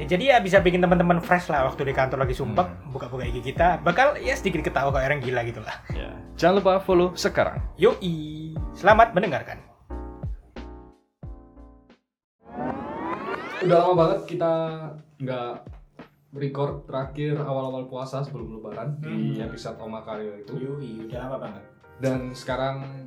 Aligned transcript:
Ya, 0.00 0.08
jadi 0.08 0.24
ya 0.24 0.36
bisa 0.40 0.56
bikin 0.58 0.80
teman-teman 0.80 1.20
fresh 1.20 1.52
lah 1.52 1.68
waktu 1.68 1.84
di 1.84 1.92
kantor 1.92 2.24
lagi 2.24 2.32
sumpah 2.32 2.64
Hmm. 2.64 2.90
buka-buka 2.90 3.22
IG 3.22 3.44
kita 3.44 3.76
bakal 3.80 4.16
ya 4.16 4.32
sedikit 4.32 4.64
ketawa 4.64 4.88
kayak 4.88 5.06
orang 5.06 5.20
gila 5.20 5.40
gitu 5.44 5.60
lah. 5.60 5.76
Ya. 5.92 6.16
Jangan 6.34 6.64
lupa 6.64 6.80
follow 6.80 7.12
sekarang. 7.12 7.60
Yoi, 7.76 8.56
selamat 8.72 9.12
mendengarkan. 9.12 9.60
Udah 13.62 13.76
lama 13.78 13.94
banget 13.94 14.20
kita 14.26 14.52
nggak 15.22 15.52
record 16.32 16.88
terakhir 16.88 17.36
awal-awal 17.38 17.84
puasa 17.86 18.24
sebelum 18.24 18.58
lebaran 18.58 18.96
di 18.98 19.36
Hmm. 19.38 19.44
episode 19.44 19.76
Oma 19.76 20.00
Karyo 20.02 20.40
itu. 20.40 20.52
Yoi, 20.56 21.04
udah 21.06 21.18
lama 21.20 21.36
banget. 21.38 21.64
Dan 22.00 22.32
sekarang 22.32 23.06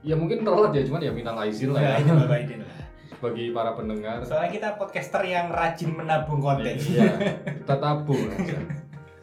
ya 0.00 0.14
mungkin 0.14 0.46
telat 0.46 0.70
ya, 0.72 0.86
cuman 0.86 1.02
ya 1.02 1.10
minta 1.10 1.34
izin 1.42 1.74
lah 1.74 1.82
ya 1.82 1.98
lah. 2.00 2.83
Bagi 3.22 3.50
para 3.54 3.74
pendengar. 3.74 4.22
Soalnya 4.24 4.50
kita 4.50 4.68
podcaster 4.78 5.22
yang 5.26 5.50
rajin 5.50 5.94
menabung 5.94 6.40
konten. 6.40 6.74
Iya, 6.74 7.10
kita 7.62 7.76
tabung 7.78 8.22
aja. 8.30 8.56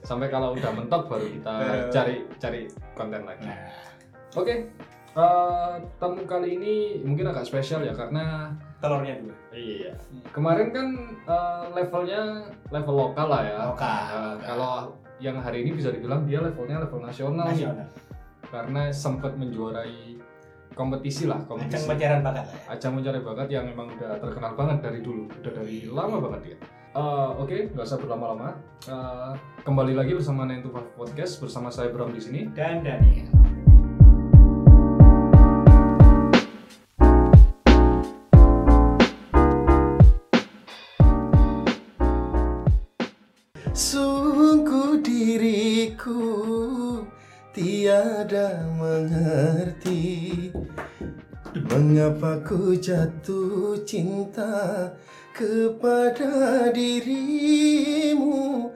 Sampai 0.02 0.28
kalau 0.34 0.58
udah 0.58 0.72
mentok 0.74 1.08
baru 1.08 1.28
kita 1.30 1.54
cari 1.94 2.16
cari 2.42 2.62
konten 2.98 3.22
lagi. 3.24 3.46
Nah, 3.46 3.92
Oke, 4.32 4.72
eh, 5.12 5.74
tamu 6.00 6.24
kali 6.24 6.56
ini 6.56 6.74
mungkin 7.04 7.28
agak 7.28 7.44
spesial 7.44 7.84
ya 7.84 7.92
karena 7.92 8.56
telurnya 8.80 9.20
dulu. 9.20 9.36
Iya. 9.52 9.94
Kemarin 10.32 10.72
kan 10.72 10.88
eh, 11.28 11.64
levelnya 11.76 12.48
level 12.72 12.96
lokal 12.96 13.28
lah 13.28 13.42
ya. 13.44 13.58
Lokal. 13.76 14.04
Eh, 14.08 14.36
kalau 14.48 14.74
yang 15.22 15.38
hari 15.38 15.68
ini 15.68 15.78
bisa 15.78 15.92
dibilang 15.92 16.24
dia 16.26 16.40
levelnya 16.40 16.82
level 16.88 17.04
nasional. 17.04 17.48
Nasional. 17.48 17.88
karena 18.52 18.92
sempat 18.92 19.40
menjuarai 19.40 20.20
kompetisi 20.74 21.28
lah, 21.28 21.40
Ajang 21.40 21.50
kompetisi. 21.50 21.88
pencarian 21.88 22.22
bakat 22.22 22.44
lah 22.46 22.56
ya. 22.56 22.64
Ajang 22.72 22.92
mencari 22.96 23.20
bakat 23.20 23.48
yang 23.50 23.66
memang 23.68 23.88
udah 23.92 24.12
terkenal 24.18 24.52
banget 24.56 24.78
dari 24.82 25.00
dulu, 25.02 25.24
udah 25.28 25.52
dari 25.52 25.78
lama 25.88 26.18
banget 26.20 26.42
dia. 26.44 26.58
Eh, 26.92 27.32
Oke, 27.40 27.72
nggak 27.72 27.86
usah 27.88 28.00
berlama-lama. 28.00 28.52
Eh, 28.84 29.34
kembali 29.64 29.94
lagi 29.96 30.12
bersama 30.12 30.44
Five 30.44 30.92
Podcast 30.94 31.40
bersama 31.40 31.72
saya 31.72 31.88
Bram 31.90 32.12
di 32.12 32.20
sini. 32.20 32.52
Dan 32.52 32.84
Daniel. 32.84 33.41
Tiada 48.02 48.66
mengerti 48.74 50.02
Mengapa 51.54 52.42
ku 52.42 52.74
jatuh 52.74 53.78
cinta 53.86 54.90
kepada 55.36 56.72
dirimu 56.74 58.72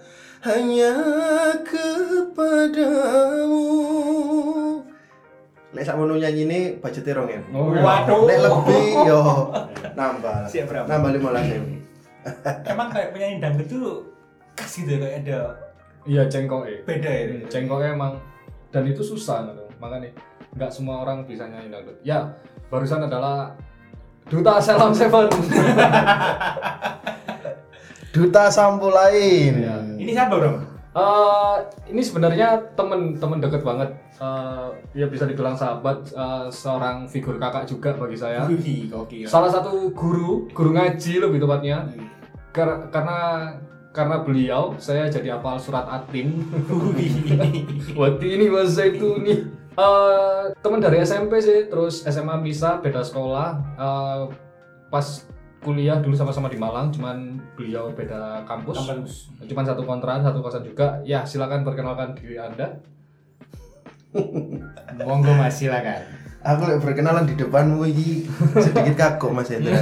Hanya 0.45 0.93
kepadamu 1.65 3.65
Lek 5.73 5.83
sak 5.83 5.97
mono 5.97 6.13
nyanyi 6.15 6.45
ini 6.45 6.59
budgetnya 6.77 7.17
rong 7.17 7.29
ya 7.31 7.41
Oh, 7.49 7.73
Waduh. 7.73 8.21
Lek 8.29 8.37
lebih 8.39 8.85
yo 9.09 9.21
nambah 9.97 10.45
Siap, 10.45 10.69
Bram. 10.69 10.85
Nambah 10.85 11.09
lima 11.17 11.29
ewu 11.41 11.81
Emang 12.65 12.89
kayak 12.93 13.09
penyanyi 13.11 13.41
dangdut 13.41 13.67
tuh 13.69 14.05
khas 14.55 14.71
gitu 14.79 14.93
ya, 14.93 14.97
kayak 15.01 15.15
ada 15.25 15.39
Iya, 16.05 16.21
cengkoknya. 16.29 16.85
beda 16.85 17.09
ya. 17.09 17.23
Hmm, 17.27 17.41
cengkoknya 17.49 17.89
emang 17.97 18.13
dan 18.75 18.83
itu 18.83 18.99
susah 18.99 19.47
gitu. 19.47 19.63
makanya 19.79 20.11
nggak 20.51 20.67
semua 20.67 20.99
orang 20.99 21.23
bisa 21.23 21.47
nyanyi 21.47 21.71
dangdut 21.71 21.95
ya 22.03 22.35
barusan 22.67 23.07
adalah 23.07 23.55
duta 24.25 24.59
Selam 24.59 24.91
Seven. 24.91 25.29
Duta 28.09 28.47
sampo 28.47 28.87
lain 28.89 29.59
Iya. 29.59 29.75
Ini 29.99 30.11
siapa 30.11 30.39
bro? 30.39 30.51
Eh, 30.95 31.55
ini 31.91 31.99
sebenarnya 31.99 32.55
temen-temen 32.71 33.43
deket 33.43 33.67
banget. 33.67 33.91
Eh, 34.15 34.67
ya 34.95 35.11
bisa 35.11 35.27
dibilang 35.27 35.51
sahabat 35.51 36.07
eh, 36.09 36.47
seorang 36.47 37.03
figur 37.11 37.35
kakak 37.35 37.67
juga 37.67 37.91
bagi 37.91 38.15
saya. 38.15 38.47
Salah 39.27 39.51
satu 39.51 39.91
guru 39.91 40.47
guru 40.55 40.71
ngaji 40.71 41.13
lebih 41.19 41.43
tepatnya. 41.43 41.91
Kar- 42.55 42.87
karena 42.87 43.19
karena 43.95 44.19
beliau 44.19 44.75
saya 44.75 45.07
jadi 45.07 45.39
apal 45.39 45.55
surat 45.55 45.87
atin 45.87 46.43
Wati 47.95 48.27
ini 48.35 48.51
masa 48.51 48.91
itu 48.91 49.15
nih. 49.23 49.47
Eh, 49.75 50.43
teman 50.59 50.83
dari 50.83 50.99
SMP 50.99 51.39
sih 51.39 51.71
terus 51.71 52.03
SMA 52.03 52.43
bisa 52.43 52.83
beda 52.83 52.99
sekolah. 53.07 53.47
Eh, 53.79 54.23
pas 54.91 55.07
kuliah 55.63 55.97
dulu 55.97 56.13
sama-sama 56.13 56.51
di 56.51 56.59
Malang 56.59 56.91
cuman 56.91 57.39
beliau 57.55 57.95
beda 57.95 58.43
kampus. 58.43 58.75
Kampus. 58.83 59.13
cuman 59.47 59.63
satu 59.63 59.87
kontrakan 59.87 60.27
satu 60.27 60.43
kosan 60.43 60.67
juga. 60.67 60.99
Ya 61.07 61.23
silakan 61.23 61.63
perkenalkan 61.63 62.19
diri 62.19 62.35
anda. 62.35 62.83
Monggo 65.07 65.31
mas 65.39 65.55
silakan. 65.55 66.24
Aku 66.45 66.61
lek 66.69 66.77
berkenalan 66.77 67.25
di 67.25 67.33
depanmu 67.33 67.81
iki 67.89 68.29
sedikit 68.61 68.93
kagok 68.93 69.33
Mas 69.33 69.49
Hendra. 69.49 69.73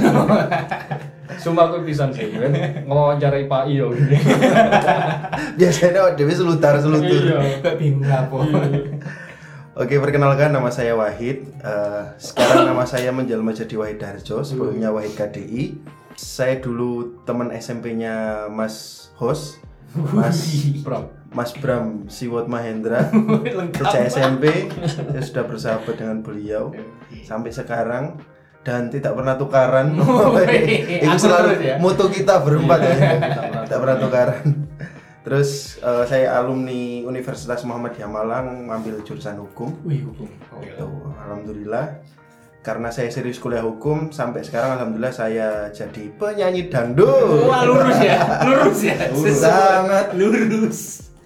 sumpah 1.40 1.68
aku 1.68 1.84
pisan 1.84 2.08
sih 2.12 2.32
kan 2.32 2.52
ngewawancarai 2.88 3.44
Pak 3.44 3.64
Iyo 3.68 3.92
Biasanya 5.60 6.16
Dewi 6.16 6.32
selutar 6.32 6.80
selutur. 6.80 7.20
iya 7.20 7.72
bingung 7.76 8.08
lah 8.08 8.24
po. 8.32 8.40
Oke, 9.74 9.98
perkenalkan 9.98 10.54
nama 10.54 10.70
saya 10.70 10.94
Wahid. 10.94 11.50
Eh, 11.58 12.02
sekarang 12.16 12.70
nama 12.70 12.86
saya 12.86 13.10
menjelma 13.10 13.50
jadi 13.50 13.74
Wahid 13.74 13.98
Darjo, 13.98 14.46
sebelumnya 14.46 14.94
Wahid 14.94 15.18
KDI. 15.18 15.74
Saya 16.14 16.62
dulu 16.62 17.18
teman 17.26 17.50
SMP-nya 17.50 18.46
Mas 18.46 19.10
Hos, 19.18 19.58
Mas 20.14 20.38
Bro 20.86 21.10
Mas 21.34 21.50
Bram 21.58 22.06
Siwot 22.06 22.46
Mahendra. 22.46 23.10
Sejak 23.74 24.06
SMP 24.06 24.70
saya 24.86 25.20
sudah 25.20 25.44
bersahabat 25.44 25.94
dengan 25.98 26.22
beliau 26.22 26.70
sampai 27.26 27.50
sekarang 27.50 28.22
dan 28.64 28.88
tidak 28.88 29.12
pernah 29.12 29.34
tukaran. 29.36 29.92
Wih, 29.98 30.96
Itu 31.04 31.10
aku 31.10 31.20
selalu 31.20 31.50
ya. 31.60 31.74
moto 31.76 32.08
kita 32.08 32.40
berempat 32.40 32.78
ya. 32.80 32.94
tidak 33.68 33.78
pernah 33.84 33.98
tukaran. 34.00 34.44
Terus 35.24 35.80
eh, 35.84 36.04
saya 36.08 36.38
alumni 36.40 37.04
Universitas 37.04 37.60
Muhammadiyah 37.66 38.08
Malang 38.08 38.70
ngambil 38.72 39.04
jurusan 39.04 39.36
hukum. 39.36 39.76
Wih 39.84 40.00
hukum. 40.08 40.30
Gitu. 40.64 40.88
Alhamdulillah 41.20 42.00
karena 42.64 42.88
saya 42.88 43.12
serius 43.12 43.36
kuliah 43.36 43.60
hukum 43.60 44.08
sampai 44.08 44.40
sekarang 44.40 44.80
alhamdulillah 44.80 45.12
saya 45.12 45.68
jadi 45.68 46.08
penyanyi 46.16 46.72
dangdut. 46.72 47.44
Wah 47.44 47.60
lurus 47.68 48.00
ya, 48.00 48.40
lurus 48.40 48.80
ya. 48.80 48.96
Lurus. 49.12 49.36
Sangat. 49.36 50.06
lurus. 50.16 50.80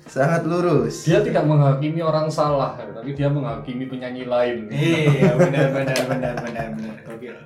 Sangat 0.08 0.42
lurus. 0.48 1.04
dia 1.04 1.20
tidak 1.20 1.44
menghakimi 1.44 2.00
orang 2.00 2.32
salah 2.32 2.74
tapi 2.80 3.12
dia 3.12 3.28
menghakimi 3.28 3.84
penyanyi 3.86 4.24
lain 4.24 4.66
Iya 4.72 5.36
benar 5.36 5.68
benar 5.70 6.00
benar 6.08 6.34
benar 6.40 6.66
benar. 6.74 7.36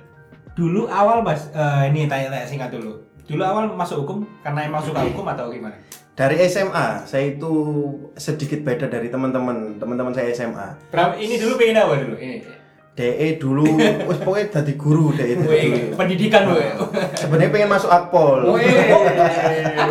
Dulu 0.53 0.85
awal 0.85 1.25
mas, 1.25 1.49
eh, 1.49 1.89
ini 1.89 2.05
tanya-tanya 2.05 2.45
singkat 2.45 2.69
dulu. 2.69 3.01
Dulu 3.25 3.41
awal 3.41 3.73
masuk 3.73 4.05
hukum 4.05 4.21
karena 4.45 4.69
emang 4.69 4.85
suka 4.85 5.01
hukum 5.01 5.25
atau 5.33 5.49
gimana? 5.49 5.73
Dari 6.13 6.37
SMA 6.45 7.09
saya 7.09 7.33
itu 7.33 7.51
sedikit 8.13 8.61
beda 8.61 8.85
dari 8.85 9.09
teman-teman 9.09 9.81
teman-teman 9.81 10.13
saya 10.13 10.29
SMA. 10.29 10.77
Bram, 10.93 11.17
ini 11.17 11.41
dulu 11.41 11.57
pengen 11.57 11.81
apa 11.81 11.97
dulu? 11.97 12.15
Ini. 12.21 12.62
DE 12.93 13.41
dulu 13.41 13.65
wis 14.05 14.21
pokoknya 14.21 14.61
jadi 14.61 14.73
guru 14.77 15.17
DE 15.17 15.33
itu. 15.33 15.49
Pendidikan 15.97 16.45
gue. 16.53 16.77
Sebenarnya 17.17 17.49
pengen 17.49 17.69
masuk 17.73 17.89
Akpol. 17.89 18.53
Wih, 18.53 18.69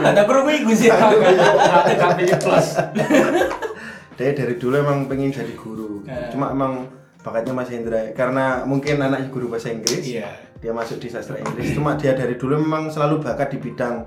ada 0.06 0.22
kerumuh 0.22 0.54
gue 0.54 0.76
sih. 0.78 0.86
plus 2.38 2.68
DE 4.14 4.30
dari 4.38 4.54
dulu 4.54 4.74
emang 4.78 5.10
pengen 5.10 5.34
jadi 5.34 5.50
guru. 5.58 6.06
Eh. 6.06 6.30
Cuma 6.30 6.54
emang 6.54 6.86
bakatnya 7.26 7.50
Mas 7.50 7.70
Hendra 7.74 8.14
karena 8.14 8.62
mungkin 8.62 9.02
anaknya 9.02 9.34
guru 9.34 9.50
bahasa 9.50 9.74
Inggris. 9.74 10.06
Iya. 10.06 10.30
Dia 10.62 10.70
masuk 10.70 11.02
di 11.02 11.10
sastra 11.10 11.42
Inggris. 11.42 11.74
Cuma 11.74 11.98
dia 11.98 12.14
dari 12.14 12.38
dulu 12.38 12.54
memang 12.54 12.86
selalu 12.86 13.18
bakat 13.18 13.50
di 13.50 13.58
bidang 13.58 14.06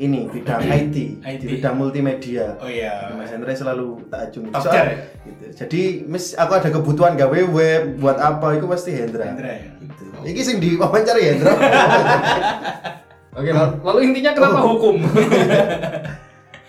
ini, 0.00 0.24
bidang 0.26 0.64
IT, 0.80 0.96
IT. 1.20 1.40
di 1.40 1.46
bidang 1.46 1.76
multimedia. 1.76 2.56
Oh 2.56 2.64
iya. 2.64 3.12
Mas 3.12 3.28
Hendra 3.28 3.52
selalu 3.52 4.08
tak 4.08 4.32
acungi. 4.32 4.48
Top 4.48 4.64
Soal- 4.64 4.74
ya? 4.74 4.84
gitu. 5.22 5.44
Jadi, 5.54 5.82
mis 6.04 6.32
aku 6.32 6.52
ada 6.56 6.68
kebutuhan 6.68 7.14
gawe 7.14 7.40
web 7.46 8.00
buat 8.00 8.16
apa, 8.16 8.56
itu 8.56 8.64
pasti 8.64 8.90
Hendra. 8.90 9.28
Hendra 9.28 9.52
ya. 9.52 9.68
Gitu. 9.76 10.04
Iki 10.26 10.40
sing 10.40 10.56
diwawancara 10.58 11.20
Hendra. 11.20 11.52
oke 13.38 13.46
lalu, 13.46 13.72
lalu 13.80 13.98
intinya 14.08 14.30
kenapa 14.34 14.60
hukum 14.64 14.96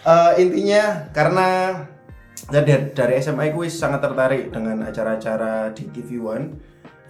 Eh, 0.01 0.31
intinya 0.41 1.13
karena 1.13 1.77
dari, 2.49 2.89
dari 2.89 3.21
SMA 3.21 3.53
aku 3.53 3.69
wis 3.69 3.77
sangat 3.77 4.01
tertarik 4.01 4.49
dengan 4.49 4.81
acara-acara 4.81 5.69
di 5.77 5.93
TV 5.93 6.17
One 6.17 6.45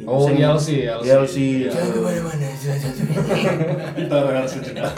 Oh, 0.03 0.25
Sing- 0.25 0.41
ILC, 0.41 0.67
ILC. 0.89 1.05
ILC. 1.05 1.35
Jangan 1.69 1.89
ke 1.93 1.99
mana-mana, 2.01 2.47
sudah 2.57 2.75
Kita 4.01 4.15
harus 4.17 4.51
sudah. 4.51 4.91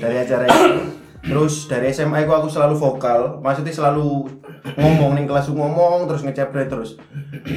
Dari 0.00 0.16
acara 0.20 0.44
itu 0.48 0.96
terus 1.26 1.66
dari 1.66 1.90
SMA 1.90 2.22
aku 2.22 2.32
aku 2.32 2.48
selalu 2.48 2.78
vokal. 2.78 3.42
Maksudnya 3.42 3.74
selalu 3.74 4.30
ngomong 4.78 5.18
nih 5.18 5.26
kelas 5.26 5.50
ngomong 5.50 6.06
terus 6.06 6.22
ngecepret 6.22 6.70
terus. 6.70 6.94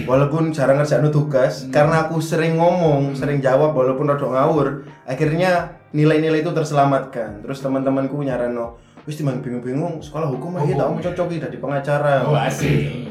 Walaupun 0.10 0.50
jarang 0.50 0.82
ngerjain 0.82 1.06
tugas 1.14 1.70
karena 1.70 2.10
aku 2.10 2.18
sering 2.18 2.58
ngomong 2.58 3.14
sering 3.14 3.38
jawab 3.40 3.78
walaupun 3.78 4.10
rada 4.10 4.26
ngawur 4.26 4.90
akhirnya 5.06 5.78
nilai-nilai 5.94 6.42
itu 6.42 6.50
terselamatkan. 6.50 7.46
Terus 7.46 7.62
teman-temanku 7.62 8.18
nyarano 8.26 8.82
wis 9.08 9.18
timbang 9.18 9.42
bingung-bingung 9.42 10.06
sekolah 10.06 10.30
hukum 10.30 10.60
aja 10.62 10.86
tak 10.86 10.88
mau 10.90 11.00
cocok 11.02 11.28
jadi 11.34 11.58
pengacara. 11.58 12.30
Oh, 12.30 12.38
asik. 12.38 13.10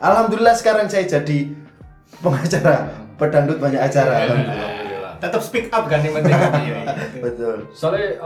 alhamdulillah 0.00 0.56
sekarang 0.56 0.88
saya 0.88 1.04
jadi 1.04 1.52
pengacara 2.20 2.92
pedangdut 3.20 3.60
banyak 3.60 3.80
acara. 3.80 4.24
Alhamdulillah. 4.24 4.73
Tetap 5.24 5.42
speak 5.42 5.66
up 5.72 5.88
kan 5.88 6.04
yang 6.04 6.14
penting. 6.20 6.32
Iya, 6.64 6.78
iya. 6.84 7.20
betul 7.24 7.56
Soalnya 7.72 8.20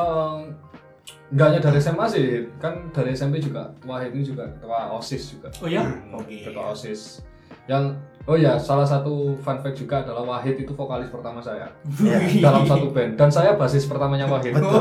nggak 1.29 1.47
hanya 1.53 1.61
dari 1.61 1.79
SMA 1.79 2.07
sih, 2.09 2.27
kan 2.57 2.89
dari 2.89 3.13
SMP 3.13 3.37
juga 3.37 3.69
Wahid 3.85 4.17
ini 4.17 4.25
juga 4.25 4.49
ketua 4.49 4.89
OSIS 4.97 5.37
juga. 5.37 5.49
Oh 5.61 5.69
ya? 5.69 5.85
Oke. 6.17 6.41
Ketua 6.41 6.73
OSIS. 6.73 7.21
Yang 7.69 8.01
oh 8.25 8.37
ya, 8.37 8.57
salah 8.57 8.89
satu 8.89 9.37
fun 9.45 9.61
fact 9.61 9.77
juga 9.77 10.01
adalah 10.01 10.25
Wahid 10.25 10.57
itu 10.57 10.73
vokalis 10.73 11.13
pertama 11.13 11.45
saya 11.45 11.69
Ya. 12.01 12.17
dalam 12.49 12.65
satu 12.65 12.89
band 12.89 13.21
dan 13.21 13.29
saya 13.29 13.53
basis 13.61 13.85
pertamanya 13.85 14.25
Wahid. 14.25 14.57
Waduh. 14.57 14.81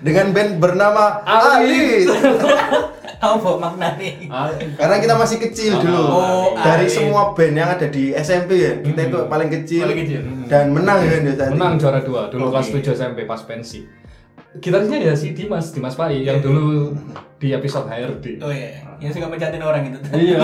dengan 0.00 0.32
band 0.32 0.52
bernama 0.64 1.20
Ali. 1.28 2.08
Apa 3.16 3.50
maknanya? 3.56 4.10
Ah, 4.28 4.48
Karena 4.52 4.96
kita 5.00 5.14
masih 5.16 5.38
kecil 5.40 5.72
dulu. 5.80 6.02
Oh, 6.12 6.46
Dari 6.56 6.86
semua 6.88 7.32
band 7.32 7.54
yang 7.56 7.70
ada 7.72 7.86
di 7.88 8.12
SMP 8.12 8.50
ya, 8.60 8.72
kita 8.84 9.00
itu 9.08 9.18
paling 9.26 9.48
kecil. 9.48 9.82
Paling 9.88 10.00
kecil. 10.04 10.20
Dan 10.46 10.64
menang 10.76 10.98
ya 11.02 11.18
Ndo, 11.24 11.32
tadi. 11.34 11.52
menang 11.56 11.74
juara 11.80 12.00
dua 12.04 12.28
dulu 12.28 12.52
kelas 12.52 12.68
7 12.70 12.92
SMP 12.92 13.24
pas 13.24 13.40
pensi. 13.42 13.82
Gitarisnya 14.56 15.12
ya 15.12 15.12
si 15.12 15.36
Dimas, 15.36 15.68
Dimas 15.72 15.96
Pai 16.00 16.24
yang 16.24 16.40
dulu 16.40 16.96
di 17.36 17.52
episode 17.52 17.92
HRD. 17.92 18.40
Oh 18.40 18.48
iya, 18.48 18.80
yang 19.04 19.12
suka 19.12 19.28
mencatin 19.28 19.60
orang 19.60 19.92
itu. 19.92 19.98
Iya. 20.16 20.38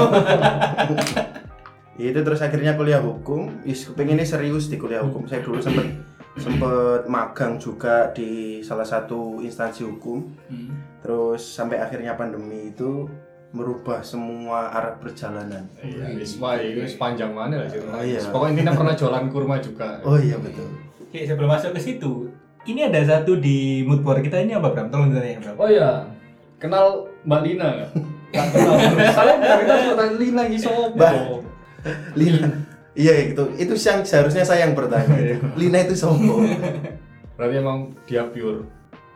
Ya, 1.97 2.07
itu 2.13 2.21
terus 2.21 2.41
akhirnya 2.45 2.77
kuliah 2.77 3.01
hukum. 3.01 3.65
Is 3.65 3.89
ini 3.89 4.25
serius 4.29 4.69
di 4.69 4.77
kuliah 4.77 5.01
hukum. 5.01 5.25
Saya 5.25 5.41
dulu 5.41 5.65
sempet 5.65 5.97
sempet 6.37 7.09
magang 7.09 7.57
juga 7.57 8.13
di 8.13 8.61
salah 8.61 8.85
satu 8.85 9.41
instansi 9.41 9.85
hukum. 9.89 10.29
Hmm. 10.53 10.92
Terus 11.03 11.43
sampai 11.43 11.83
akhirnya 11.83 12.15
pandemi 12.15 12.71
itu 12.71 13.11
merubah 13.53 14.01
semua 14.01 14.73
arah 14.73 14.97
perjalanan. 14.97 15.69
Iya, 15.85 16.17
wis 16.17 16.41
wah 16.41 16.57
itu 16.57 16.89
sepanjang 16.89 17.37
mana 17.37 17.61
lah 17.61 17.69
ceritanya. 17.69 18.01
Oh, 18.01 18.05
iya. 18.07 18.21
Pokoknya 18.33 18.51
intinya 18.57 18.73
pernah 18.73 18.95
jualan 18.97 19.25
kurma 19.29 19.57
juga. 19.61 20.01
Oh 20.09 20.17
iya 20.17 20.41
betul. 20.41 20.73
Oke, 21.05 21.29
sebelum 21.29 21.53
masuk 21.53 21.77
ke 21.77 21.81
situ, 21.85 22.33
ini 22.65 22.89
ada 22.89 23.05
satu 23.05 23.37
di 23.37 23.85
mood 23.85 24.01
board 24.01 24.25
kita 24.25 24.41
ini 24.41 24.57
apa 24.57 24.73
Bram? 24.73 24.89
Tolong 24.89 25.13
ditanya 25.13 25.45
Bram. 25.45 25.57
Oh 25.61 25.69
iya, 25.69 26.09
kenal 26.57 27.13
Mbak 27.29 27.41
Lina 27.45 27.69
nggak? 27.77 27.91
Nggak 28.33 28.47
kenal. 28.49 28.75
Saya 29.13 29.35
dari 29.37 29.65
tadi 29.69 29.83
bertanya 29.93 30.15
Lina 30.17 30.43
ini 30.49 30.57
sopo. 30.57 30.83
Mbak. 30.97 31.15
Lina. 32.17 32.49
Iya 32.93 33.13
itu 33.29 33.45
itu 33.61 33.75
yang 33.77 34.01
seharusnya 34.09 34.45
saya 34.49 34.65
yang 34.65 34.73
bertanya. 34.73 35.13
Iya. 35.13 35.37
Lina 35.61 35.79
itu 35.85 35.93
sopo. 35.93 36.41
Berarti 37.37 37.55
emang 37.61 37.93
dia 38.09 38.25
pure 38.33 38.65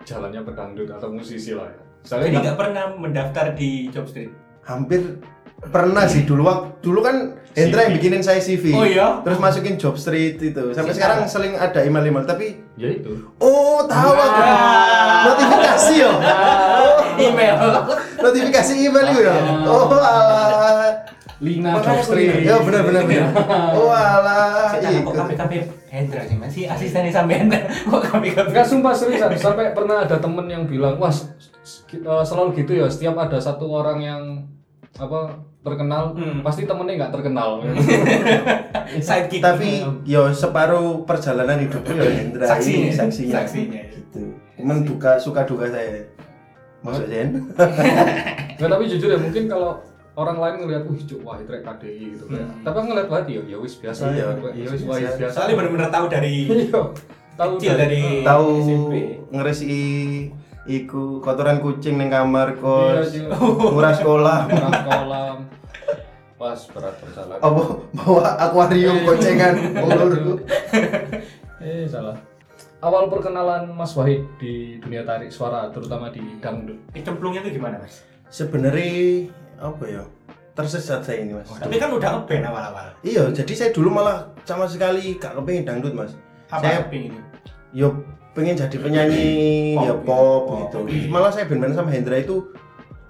jalannya 0.07 0.41
pedangdut 0.41 0.89
atau 0.89 1.11
musisi 1.11 1.51
lah 1.53 1.67
ya. 1.67 1.81
Saya 2.01 2.31
Jadi 2.31 2.39
nggak- 2.39 2.55
pernah 2.57 2.85
mendaftar 2.95 3.47
di 3.53 3.91
Job 3.91 4.07
Street. 4.07 4.31
Hampir 4.63 5.19
pernah 5.67 6.07
sih 6.07 6.23
dulu 6.23 6.47
waktu 6.47 6.71
dulu 6.81 7.01
kan 7.01 7.17
Hendra 7.51 7.89
yang 7.89 7.97
bikinin 7.97 8.21
saya 8.21 8.37
CV. 8.39 8.71
Oh 8.71 8.85
iya? 8.85 9.25
Terus 9.25 9.41
masukin 9.41 9.75
job 9.75 9.97
street 9.97 10.37
itu. 10.39 10.63
Sampai 10.71 10.93
Sih, 10.93 11.01
sekarang 11.01 11.25
seling 11.25 11.57
ada 11.57 11.81
email-email 11.81 12.23
tapi 12.23 12.61
ya 12.77 12.93
itu. 12.93 13.33
oh 13.41 13.81
tahu 13.89 14.13
aku. 14.13 14.41
Ah. 14.45 15.33
Notifikasi 15.33 15.93
yo. 15.97 16.13
Email. 17.27 17.57
Notifikasi 18.21 18.73
email 18.77 19.07
itu 19.09 19.21
ya. 19.25 19.33
Ah. 19.33 19.65
Oh 19.65 19.89
alah. 19.89 20.86
Lina 21.37 21.77
ingat. 21.77 22.09
Ya 22.41 22.57
benar 22.59 22.83
benar 22.83 23.03
benar. 23.05 23.29
Oh 23.77 23.93
alah. 23.93 24.73
Saya 24.73 24.89
kok 24.89 25.05
ikut. 25.05 25.15
kami 25.15 25.35
kami 25.35 25.57
Hendra 25.87 26.23
sih 26.25 26.37
masih 26.37 26.63
asistennya 26.65 27.09
sampean 27.11 27.53
kok 27.91 28.03
kami 28.07 28.33
kami 28.33 28.49
Enggak 28.53 28.65
sumpah 28.65 28.93
seriusan 28.93 29.33
sampai 29.33 29.73
pernah 29.73 30.03
ada 30.03 30.17
temen 30.17 30.45
yang 30.47 30.65
bilang 30.65 30.97
wah 30.97 31.13
eh, 31.13 32.23
selalu 32.23 32.57
gitu 32.57 32.73
ya 32.75 32.87
setiap 32.87 33.17
ada 33.19 33.37
satu 33.37 33.69
orang 33.71 33.99
yang 33.99 34.23
apa 34.97 35.37
terkenal 35.61 36.15
Hmm. 36.15 36.41
pasti 36.41 36.63
temennya 36.63 36.95
nggak 36.97 37.13
terkenal 37.13 37.61
sidekick 39.07 39.43
Tapi 39.43 39.83
yo 40.05 40.31
separuh 40.31 41.03
perjalanan 41.03 41.59
hidupku 41.59 41.91
ya 41.91 42.07
Hendra 42.09 42.47
Saksinya. 42.49 42.81
ini 42.81 42.91
saksinya. 42.93 43.35
Saksinya. 43.35 43.83
Gitu. 43.91 44.21
Cuman 44.57 44.87
duka 44.87 45.19
suka 45.19 45.43
duka 45.43 45.67
saya. 45.67 46.07
Maksudnya 46.81 47.29
Nggak, 48.57 48.69
tapi 48.71 48.85
jujur 48.87 49.09
ya 49.11 49.19
mungkin 49.19 49.45
kalau 49.47 49.83
orang 50.17 50.37
lain 50.37 50.55
ngelihat 50.59 50.85
wih 50.89 51.03
cuk 51.03 51.21
wah 51.21 51.37
itu 51.37 51.53
KDI 51.53 52.05
gitu 52.11 52.25
kayak. 52.27 52.43
Hmm. 52.43 52.65
tapi 52.65 52.75
aku 52.75 52.87
ngeliat 52.89 53.09
wah 53.09 53.21
ya 53.23 53.41
ya 53.45 53.57
wis 53.57 53.75
biasa 53.77 54.03
Iya, 54.09 54.27
ya 54.33 54.49
ya 54.57 54.67
wis 54.67 54.83
wah 54.83 54.97
ya 54.97 55.11
biasa. 55.13 55.35
soalnya 55.37 55.55
benar-benar 55.55 55.89
tahu 55.91 56.07
dari 56.09 56.37
Iya. 56.65 56.81
tahu 57.37 57.51
Kecil 57.55 57.75
dari- 57.77 58.25
tahu 58.25 58.49
SMP. 58.59 58.93
ngeresi 59.29 59.69
iku 60.67 61.21
kotoran 61.21 61.61
kucing 61.61 61.95
ning 61.95 62.09
kamar 62.09 62.49
Iya, 62.51 62.59
kos 62.59 63.13
iya. 63.13 63.29
murah 63.75 63.93
sekolah 63.93 64.39
Orang 64.49 64.83
kolam 64.83 65.37
pas 66.37 66.61
berat 66.69 66.93
perjalanan 66.97 67.41
apa 67.41 67.63
bawa 67.95 68.29
akuarium 68.39 68.97
gocengan 69.03 69.57
ulurku 69.85 70.37
eh 71.59 71.85
salah 71.85 72.13
awal 72.79 73.09
perkenalan 73.09 73.73
Mas 73.73 73.93
Wahid 73.93 74.21
di 74.37 74.77
dunia 74.77 75.01
tarik 75.01 75.29
suara 75.29 75.69
terutama 75.69 76.09
di 76.09 76.21
dangdut 76.37 76.77
cemplungnya 76.95 77.41
itu 77.41 77.57
gimana 77.57 77.81
mas? 77.81 78.05
sebenarnya 78.29 79.33
apa 79.59 79.85
ya 79.85 80.03
tersesat 80.53 81.01
saya 81.01 81.21
ini 81.21 81.33
mas 81.33 81.49
Tapi 81.51 81.77
kan 81.77 81.91
udah 81.91 82.11
ngeband 82.17 82.45
awal-awal. 82.45 82.89
iya 83.01 83.29
jadi 83.29 83.53
saya 83.53 83.71
dulu 83.71 83.93
malah 83.93 84.25
sama 84.43 84.65
sekali 84.65 85.17
gak 85.17 85.35
kepengen 85.35 85.65
dangdut 85.65 85.93
mas 85.93 86.13
Apa 86.47 86.63
Saya- 86.63 86.89
pengen 86.89 87.21
yo 87.71 87.93
pengen 88.33 88.55
jadi 88.55 88.77
penyanyi 88.77 89.27
Pop, 89.75 89.83
ya 89.83 89.87
ya? 89.87 89.95
pop 89.99 90.43
Oh, 90.43 90.57
gitu 90.63 90.77
oke. 90.83 90.97
malah 91.09 91.29
saya 91.29 91.45
band 91.45 91.73
sama 91.73 91.91
Hendra 91.91 92.17
itu 92.17 92.41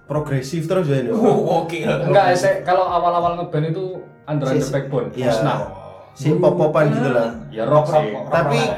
progresif 0.05 0.65
terus 0.65 0.87
ya 0.87 1.03
ini. 1.03 1.11
Oh, 1.11 1.63
oke. 1.63 1.79
enggak 1.83 2.35
saya 2.35 2.63
kalau 2.63 2.83
awal-awal 2.85 3.35
ngeband 3.37 3.67
itu 3.69 3.85
under 4.25 4.47
Si- 4.49 4.59
the 4.61 4.71
backbone 4.73 5.09
iya. 5.13 5.31
musnah 5.31 5.59
si 6.13 6.31
pop-popan 6.33 6.91
gitu 6.91 7.11
lah 7.11 7.29
ya 7.49 7.63
rock 7.63 7.87
sih 7.89 8.15
Tapi- 8.27 8.71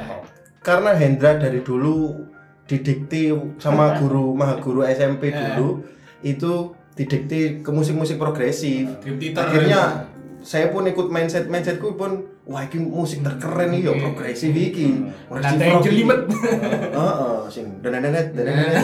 karena 0.58 0.90
Hendra 0.92 1.36
dari 1.36 1.60
dulu 1.60 2.20
didikti 2.64 3.30
sama 3.56 3.96
guru 3.96 4.32
maha 4.38 4.56
guru 4.58 4.82
SMP 4.82 5.30
dulu 5.30 5.80
itu 6.20 6.74
didikti 6.98 7.62
ke 7.62 7.70
musik-musik 7.70 8.18
progresif 8.18 8.90
akhirnya 9.32 10.10
saya 10.38 10.66
pun 10.68 10.82
ikut 10.84 11.06
mindset 11.08 11.46
mindsetku 11.46 11.94
pun 11.94 12.26
wah 12.42 12.62
ini 12.64 12.78
musik 12.80 13.22
terkeren 13.22 13.70
nih 13.70 13.86
yo 13.86 13.92
progresif 13.94 14.50
iki 14.50 15.06
Nanti 15.28 15.60
yang 15.60 15.78
rock 15.78 15.82
iki. 15.82 15.86
jelimet. 15.86 16.20
Heeh, 16.96 17.38
sing 17.48 17.66
denenet 17.78 18.32
denenet. 18.32 18.78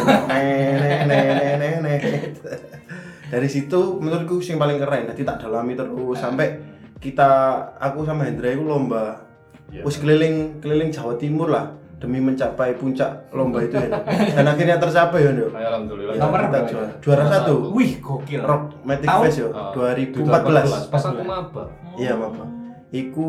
Dari 3.24 3.48
situ 3.48 3.98
menurutku 3.98 4.38
sing 4.38 4.58
paling 4.58 4.76
keren. 4.76 5.08
Jadi 5.08 5.22
tak 5.24 5.40
dalami 5.40 5.74
terus 5.74 6.18
sampai 6.18 6.58
kita 6.98 7.30
aku 7.78 8.04
sama 8.04 8.26
Hendra 8.26 8.50
itu 8.50 8.62
lomba 8.62 9.24
Iya. 9.64 9.80
wis 9.82 9.96
keliling 9.96 10.60
keliling 10.60 10.92
Jawa 10.92 11.16
Timur 11.16 11.50
lah 11.50 11.72
demi 11.98 12.18
mencapai 12.18 12.74
puncak 12.74 13.30
lomba 13.30 13.62
itu 13.62 13.74
ya. 13.74 13.88
Dan 14.32 14.44
akhirnya 14.44 14.76
tercapai 14.76 15.20
ya. 15.20 15.30
Ya, 15.30 15.46
alhamdulillah 15.70 16.14
Ya, 16.14 16.20
Nomor 16.20 16.40
kita 16.40 16.58
berapa 16.60 16.92
juara, 17.00 17.22
ya? 17.22 17.28
satu. 17.30 17.54
Wih, 17.72 17.92
gokil. 17.98 18.40
Rock 18.40 18.62
Matic? 18.82 19.08
Fest 19.08 19.38
yo, 19.40 19.48
Ah, 19.50 19.70
2014. 19.72 20.90
pas 20.90 21.02
aku 21.02 21.22
maba 21.22 21.64
Iya, 21.94 22.14
Bapak. 22.14 22.46
Iku 22.94 23.26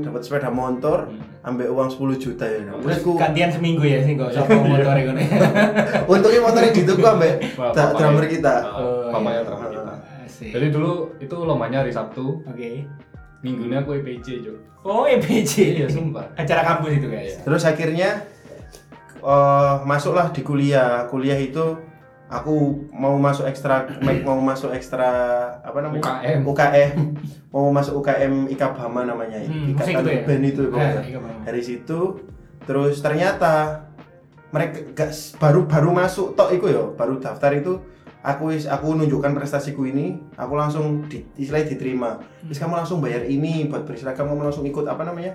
dapat 0.00 0.20
sepeda 0.24 0.48
motor 0.48 1.04
ambek 1.44 1.68
uang 1.68 1.88
10 1.90 2.16
juta 2.16 2.48
ya. 2.48 2.64
Ndo. 2.64 2.80
Terus 2.80 2.98
ku 3.04 3.12
gantian 3.18 3.52
seminggu 3.52 3.84
ya 3.84 4.00
sih 4.00 4.16
kok 4.16 4.32
sama 4.32 4.56
motor 4.56 4.94
itu. 4.96 5.12
untungnya 6.12 6.40
motornya 6.40 6.72
dituku 6.72 7.04
ambek 7.04 7.32
drummer 7.92 8.24
kita. 8.24 8.54
Bapaknya 9.12 9.42
drummer 9.44 9.68
kita 9.68 9.92
jadi 10.42 10.74
dulu 10.74 11.14
itu 11.22 11.36
lombanya 11.38 11.86
hari 11.86 11.94
Sabtu 11.94 12.42
Oke. 12.42 12.82
Minggunya 13.42 13.82
aku 13.82 13.98
EPC 13.98 14.40
Jo 14.40 14.54
Oh, 14.82 15.06
EPC. 15.06 15.78
iya 15.78 15.86
sumpah 15.86 16.26
Acara 16.34 16.62
kampus 16.64 16.98
itu 16.98 17.06
guys. 17.06 17.38
Terus 17.38 17.62
akhirnya 17.62 18.26
eh, 19.18 19.74
masuklah 19.82 20.30
di 20.30 20.42
kuliah. 20.42 21.06
Kuliah 21.06 21.38
itu 21.38 21.78
aku 22.26 22.54
mau 22.90 23.14
masuk 23.14 23.44
ekstra 23.44 23.86
mau 24.24 24.40
masuk 24.40 24.72
ekstra 24.72 25.10
apa 25.60 25.78
namanya? 25.78 26.02
UKM. 26.02 26.40
UKM. 26.42 26.92
Mau 27.52 27.70
masuk 27.70 28.02
UKM 28.02 28.48
Ikabama 28.48 29.04
namanya. 29.04 29.38
Hmm, 29.38 29.70
Ikatan 29.70 30.02
itu 30.02 30.10
ya? 30.10 30.22
band 30.26 30.44
itu 30.44 30.62
pokoknya. 30.66 30.98
Eh, 30.98 31.10
Ikabama. 31.14 31.38
Dari 31.44 31.62
situ 31.62 32.00
terus 32.62 32.98
ternyata 32.98 33.86
mereka 34.50 34.82
gak 34.94 35.10
baru 35.38 35.64
baru 35.64 35.90
masuk 35.90 36.34
tok 36.34 36.52
iku 36.52 36.66
ya, 36.68 36.82
baru 36.92 37.18
daftar 37.18 37.54
itu 37.54 37.78
aku 38.22 38.54
wis 38.54 38.64
aku 38.64 38.94
nunjukkan 38.94 39.34
prestasiku 39.34 39.82
ini 39.82 40.14
aku 40.34 40.54
langsung 40.54 41.02
di, 41.06 41.26
istilahnya 41.34 41.74
diterima 41.74 42.22
terus 42.40 42.56
kamu 42.56 42.74
langsung 42.78 43.02
bayar 43.02 43.22
ini 43.22 43.66
buat 43.66 43.82
berseragam 43.82 44.26
kamu 44.26 44.46
langsung 44.46 44.62
ikut 44.62 44.86
apa 44.86 45.02
namanya 45.02 45.34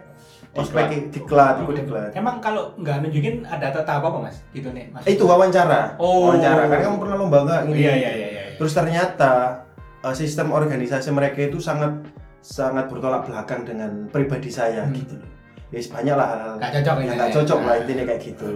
ospek 0.55 1.11
diklat 1.11 1.59
ikut 1.61 1.75
diklat 1.77 2.15
Emang 2.15 2.39
kalau 2.39 2.71
nggak 2.75 3.03
nunjukin 3.03 3.43
ada 3.43 3.69
tata 3.69 3.99
apa 3.99 4.07
mas? 4.17 4.41
Gitu 4.49 4.71
nih 4.71 4.89
mas. 4.89 5.03
Eh, 5.03 5.13
itu 5.13 5.23
wawancara 5.23 5.99
Oh. 5.99 6.31
wawancara 6.31 6.65
kan 6.65 6.79
kamu 6.81 6.97
pernah 6.97 7.15
lomba 7.17 7.37
nggak 7.43 7.61
Gini. 7.67 7.77
Iya 7.77 7.93
iya 7.93 8.11
iya. 8.11 8.27
iya. 8.31 8.43
terus 8.55 8.71
ternyata 8.71 9.61
eh, 10.01 10.15
sistem 10.15 10.49
organisasi 10.49 11.11
mereka 11.11 11.43
itu 11.43 11.59
sangat 11.59 11.91
sangat 12.39 12.87
bertolak 12.87 13.27
belakang 13.27 13.67
dengan 13.67 14.07
pribadi 14.07 14.47
saya 14.47 14.87
Hmm. 14.87 14.95
gitu 14.95 15.13
loh 15.13 15.29
ya 15.67 15.83
banyak 15.83 16.15
lah 16.15 16.27
hal-hal 16.31 16.53
Nggak 16.55 16.71
cocok 16.79 16.95
yang 16.95 17.03
ya, 17.03 17.13
nggak 17.13 17.27
ya. 17.27 17.35
cocok 17.35 17.59
lah 17.59 17.67
Nah. 17.67 17.81
intinya 17.83 18.03
kayak 18.07 18.21
gitu 18.23 18.47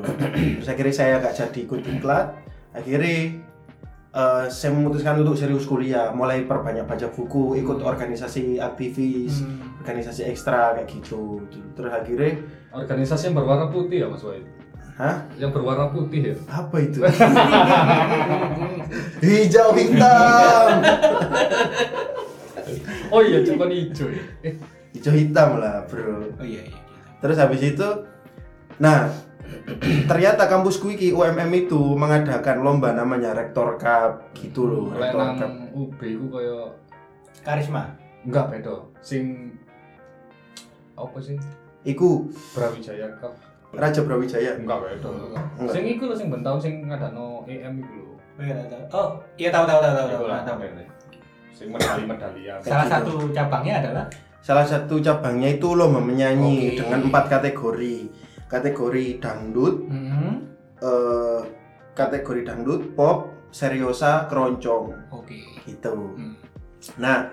terus 0.55 0.67
akhirnya 0.71 0.95
saya 0.95 1.13
nggak 1.19 1.35
jadi 1.35 1.59
ikut 1.61 1.79
diklat 1.83 2.27
akhirnya 2.71 3.15
eh, 4.11 4.45
saya 4.47 4.71
memutuskan 4.71 5.17
untuk 5.17 5.33
serius 5.33 5.63
kuliah 5.63 6.11
mulai 6.11 6.43
perbanyak 6.43 6.83
baca 6.83 7.07
buku 7.07 7.55
ikut 7.57 7.79
organisasi 7.79 8.57
aktivis 8.57 9.39
Hmm. 9.39 9.79
organisasi 9.79 10.21
ekstra 10.25 10.75
kayak 10.75 10.87
gitu 10.89 11.41
terus 11.73 11.89
akhirnya 11.89 12.35
Organisasi 12.71 13.27
yang 13.27 13.35
berwarna 13.35 13.67
putih 13.67 13.97
ya 13.97 14.07
Mas 14.07 14.21
Wahid? 14.21 14.47
hah 14.93 15.23
Yang 15.35 15.51
berwarna 15.53 15.87
putih 15.89 16.21
ya? 16.25 16.35
apa 16.47 16.75
itu 16.77 16.99
hijau 19.21 19.69
hitam 19.73 20.67
Oh 23.11 23.19
iya, 23.19 23.43
cuma 23.43 23.67
hijau 23.67 24.07
ya. 24.07 24.23
Eh, 24.41 24.55
hijau 24.93 25.11
hitam 25.11 25.59
lah 25.59 25.83
bro 25.85 26.31
Oh 26.33 26.45
iya 26.45 26.63
iya. 26.63 26.79
terus 27.19 27.37
habis 27.37 27.61
itu 27.61 27.87
nah 28.75 29.11
ternyata 30.09 30.49
kampusku 30.49 30.93
iki 30.93 31.13
UMM 31.15 31.51
itu 31.67 31.79
mengadakan 31.95 32.63
lomba 32.65 32.91
namanya 32.91 33.35
Rektor 33.35 33.77
Cup 33.79 34.33
gitu 34.35 34.67
loh 34.67 34.85
Rektor 34.93 35.37
Cup 35.37 35.51
UB 35.71 35.99
ku 35.99 36.25
kaya 36.31 36.57
Karisma. 37.41 37.83
enggak 38.21 38.53
beda. 38.53 38.75
Sing 39.01 39.55
apa 40.93 41.17
sih? 41.17 41.37
iku 41.81 42.29
Brawijaya 42.53 43.09
Cup. 43.17 43.33
Raja 43.71 44.03
Brawijaya 44.05 44.61
Enggak 44.61 44.77
beda. 44.85 45.09
Enggak. 45.57 45.73
Sing 45.73 45.83
iku 45.89 46.03
lho 46.11 46.15
sing 46.15 46.27
ben 46.29 46.45
tahun 46.45 46.59
sing 46.61 46.73
ngadano 46.85 47.41
EM 47.49 47.81
iku 47.81 47.95
lho. 47.97 48.13
Oh 48.93 49.17
iya 49.37 49.49
tahu. 49.49 49.65
Tahu 49.65 49.65
tahu 49.65 49.79
tahu 49.81 49.93
tahu. 49.97 50.25
Tahu. 50.29 50.57
Sing 51.55 51.67
medali-medalian. 51.73 52.57
Salah 52.61 52.85
gitu. 52.85 52.93
satu 52.93 53.13
cabangnya 53.33 53.73
adalah 53.81 54.05
salah 54.41 54.65
satu 54.65 54.97
cabangnya 54.97 55.53
itu 55.53 55.77
lomba 55.77 56.01
menyanyi 56.01 56.73
Oke. 56.73 56.77
dengan 56.81 56.99
empat 57.05 57.29
kategori 57.29 57.97
kategori 58.51 59.23
dangdut 59.23 59.87
hmm. 59.87 60.33
eh, 60.83 61.41
kategori 61.95 62.41
dangdut 62.43 62.91
pop 62.99 63.31
seriosa 63.51 64.27
keroncong 64.27 64.91
Oke. 65.11 65.39
gitu 65.63 65.91
Hmm. 66.19 66.35
Nah, 66.97 67.29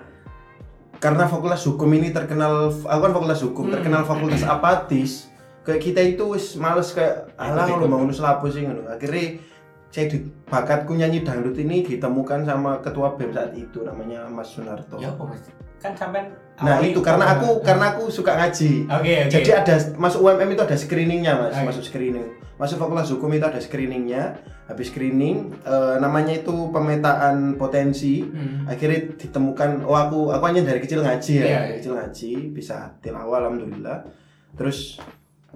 karena 1.01 1.25
fakultas 1.25 1.65
hukum 1.65 1.89
ini 1.95 2.13
terkenal, 2.13 2.69
aku 2.69 3.01
kan 3.01 3.13
fakultas 3.15 3.41
hukum, 3.41 3.65
Hmm. 3.65 3.73
terkenal 3.79 4.03
fakultas 4.05 4.45
apatis. 4.45 5.31
Kayak 5.65 5.81
kita 5.81 6.01
itu 6.05 6.23
wis 6.37 6.53
males 6.53 6.93
kayak 6.93 7.33
alah 7.33 7.65
Ikut-ikut. 7.65 7.81
lu 7.81 7.87
mau 7.89 8.01
nulis 8.05 8.21
lapo 8.21 8.45
sih 8.49 8.61
ngono. 8.61 8.85
Akhirnya 8.85 9.41
saya 9.89 10.05
di, 10.05 10.21
bakatku 10.45 10.93
nyanyi 10.93 11.25
dangdut 11.25 11.57
ini 11.57 11.81
ditemukan 11.81 12.45
sama 12.45 12.77
ketua 12.85 13.17
BEM 13.17 13.33
saat 13.33 13.57
itu 13.57 13.81
namanya 13.81 14.29
Mas 14.29 14.53
Sunarto. 14.53 15.01
Ya 15.01 15.09
mas? 15.17 15.49
Kan 15.81 15.97
sampai. 15.97 16.29
Nah, 16.59 16.77
itu 16.79 16.99
karena 16.99 17.25
aku 17.33 17.59
karena 17.59 17.85
aku 17.91 18.07
suka 18.07 18.35
ngaji. 18.35 18.85
Oke 18.85 19.13
oke. 19.23 19.31
Jadi 19.31 19.49
ada 19.49 19.75
masuk 19.95 20.19
UMM 20.21 20.49
itu 20.49 20.61
ada 20.61 20.75
screeningnya 20.75 21.33
mas, 21.35 21.55
Oke. 21.55 21.65
masuk 21.71 21.83
screening. 21.83 22.27
Masuk 22.55 22.75
fakultas 22.77 23.07
hukum 23.09 23.31
itu 23.31 23.43
ada 23.43 23.57
screeningnya. 23.57 24.35
Habis 24.65 24.93
screening, 24.93 25.49
eh, 25.59 25.95
namanya 25.97 26.35
itu 26.35 26.69
pemetaan 26.69 27.55
potensi 27.55 28.21
Hmm. 28.21 28.69
akhirnya 28.69 29.17
ditemukan 29.17 29.81
oh 29.81 29.97
aku 29.97 30.29
aku 30.29 30.43
hanya 30.45 30.61
dari 30.63 30.77
kecil 30.77 31.01
ngaji 31.01 31.33
ya 31.33 31.41
Iya, 31.41 31.49
dari 31.55 31.65
iya. 31.65 31.75
kecil 31.75 31.93
ngaji 31.95 32.31
bisa 32.51 32.75
tilawah 32.99 33.41
alhamdulillah 33.41 34.05
terus 34.53 35.01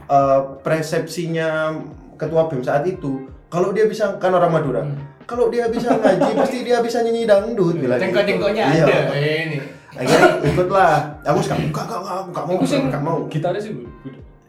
eh, 0.02 0.40
persepsinya 0.64 1.78
ketua 2.16 2.46
bem 2.46 2.60
saat 2.60 2.84
itu 2.84 3.24
kalau 3.48 3.70
dia 3.70 3.86
bisa 3.86 4.18
kan 4.18 4.32
orang 4.32 4.50
Madura 4.50 4.82
Hmm. 4.82 4.98
kalau 5.24 5.48
dia 5.48 5.70
bisa 5.70 5.94
ngaji 5.94 6.34
pasti 6.34 6.58
dia 6.62 6.78
bisa 6.80 7.00
nyanyi 7.00 7.24
dangdut 7.24 7.78
bilang 7.78 7.96
gitu. 7.96 8.10
Tengkok-tengkoknya 8.10 8.64
Iya. 8.68 8.84
ada. 8.84 8.98
Eh, 9.14 9.38
Ini. 9.46 9.58
Akhirnya 9.94 10.28
ikutlah 10.44 10.92
aku 11.22 11.40
sekarang 11.40 11.64
enggak 11.68 11.86
enggak 11.86 12.00
enggak 12.00 12.16
aku 12.16 12.30
enggak 12.30 12.46
mau 12.46 12.56
enggak 12.82 13.04
mau 13.04 13.18
gitaris 13.28 13.66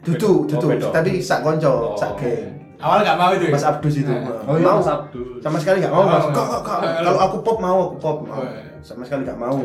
dudu 0.00 0.30
Oh, 0.30 0.44
dudu 0.46 0.66
beda. 0.70 0.88
tadi 0.90 1.12
sak 1.18 1.40
konco 1.40 1.72
Oh. 1.72 1.96
sak 1.96 2.12
geng 2.16 2.52
Awal 2.76 3.00
nggak 3.00 3.16
mau 3.16 3.30
itu. 3.32 3.48
ya? 3.48 3.52
Mas 3.54 3.64
Abdus 3.64 3.94
itu 3.96 4.12
Nah. 4.12 4.44
Oh 4.44 4.56
iya, 4.58 4.66
mau 4.66 4.76
Mas 4.76 4.90
Abdul. 4.90 5.40
sama 5.40 5.56
sekali 5.56 5.76
nggak 5.80 5.88
mau 5.90 6.04
mas 6.04 6.20
oh. 6.20 6.28
Kak, 6.28 6.44
kak, 6.44 6.62
kak. 6.62 6.78
Oh, 6.78 6.92
kalau 7.00 7.20
aku 7.22 7.36
pop 7.40 7.58
mau 7.58 7.78
aku 7.82 7.96
pop 7.96 8.18
mau 8.22 8.36
Oh, 8.36 8.44
iya. 8.44 8.76
sama 8.80 9.02
sekali 9.02 9.24
nggak 9.24 9.38
mau 9.38 9.56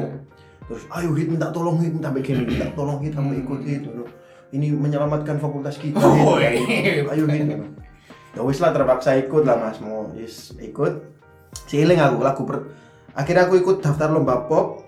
terus 0.63 0.83
ayo 0.93 1.09
hit 1.13 1.27
minta 1.27 1.47
tolong 1.49 1.77
hit 1.77 1.89
minta 1.89 2.09
begini 2.09 2.45
minta 2.45 2.69
tolong 2.71 3.01
hit 3.01 3.11
kamu 3.11 3.41
ikut 3.41 3.59
hit 3.61 3.83
ini 4.51 4.71
menyelamatkan 4.71 5.35
fakultas 5.35 5.75
kita 5.75 5.97
Oh, 5.97 6.37
hit. 6.37 6.63
iya. 6.63 7.03
ayo 7.05 7.25
hit 7.25 7.49
ya 8.29 8.39
wis 8.39 8.57
lah 8.57 8.71
terpaksa 8.71 9.17
ikut 9.17 9.43
lah 9.43 9.57
mas 9.57 9.79
mau 9.79 10.07
yes 10.13 10.53
ikut 10.55 11.03
Ciling 11.65 11.97
aku 11.97 12.21
lagu 12.21 12.45
per... 12.45 12.61
akhirnya 13.11 13.43
aku 13.43 13.57
ikut 13.57 13.81
daftar 13.81 14.07
lomba 14.07 14.45
pop 14.45 14.85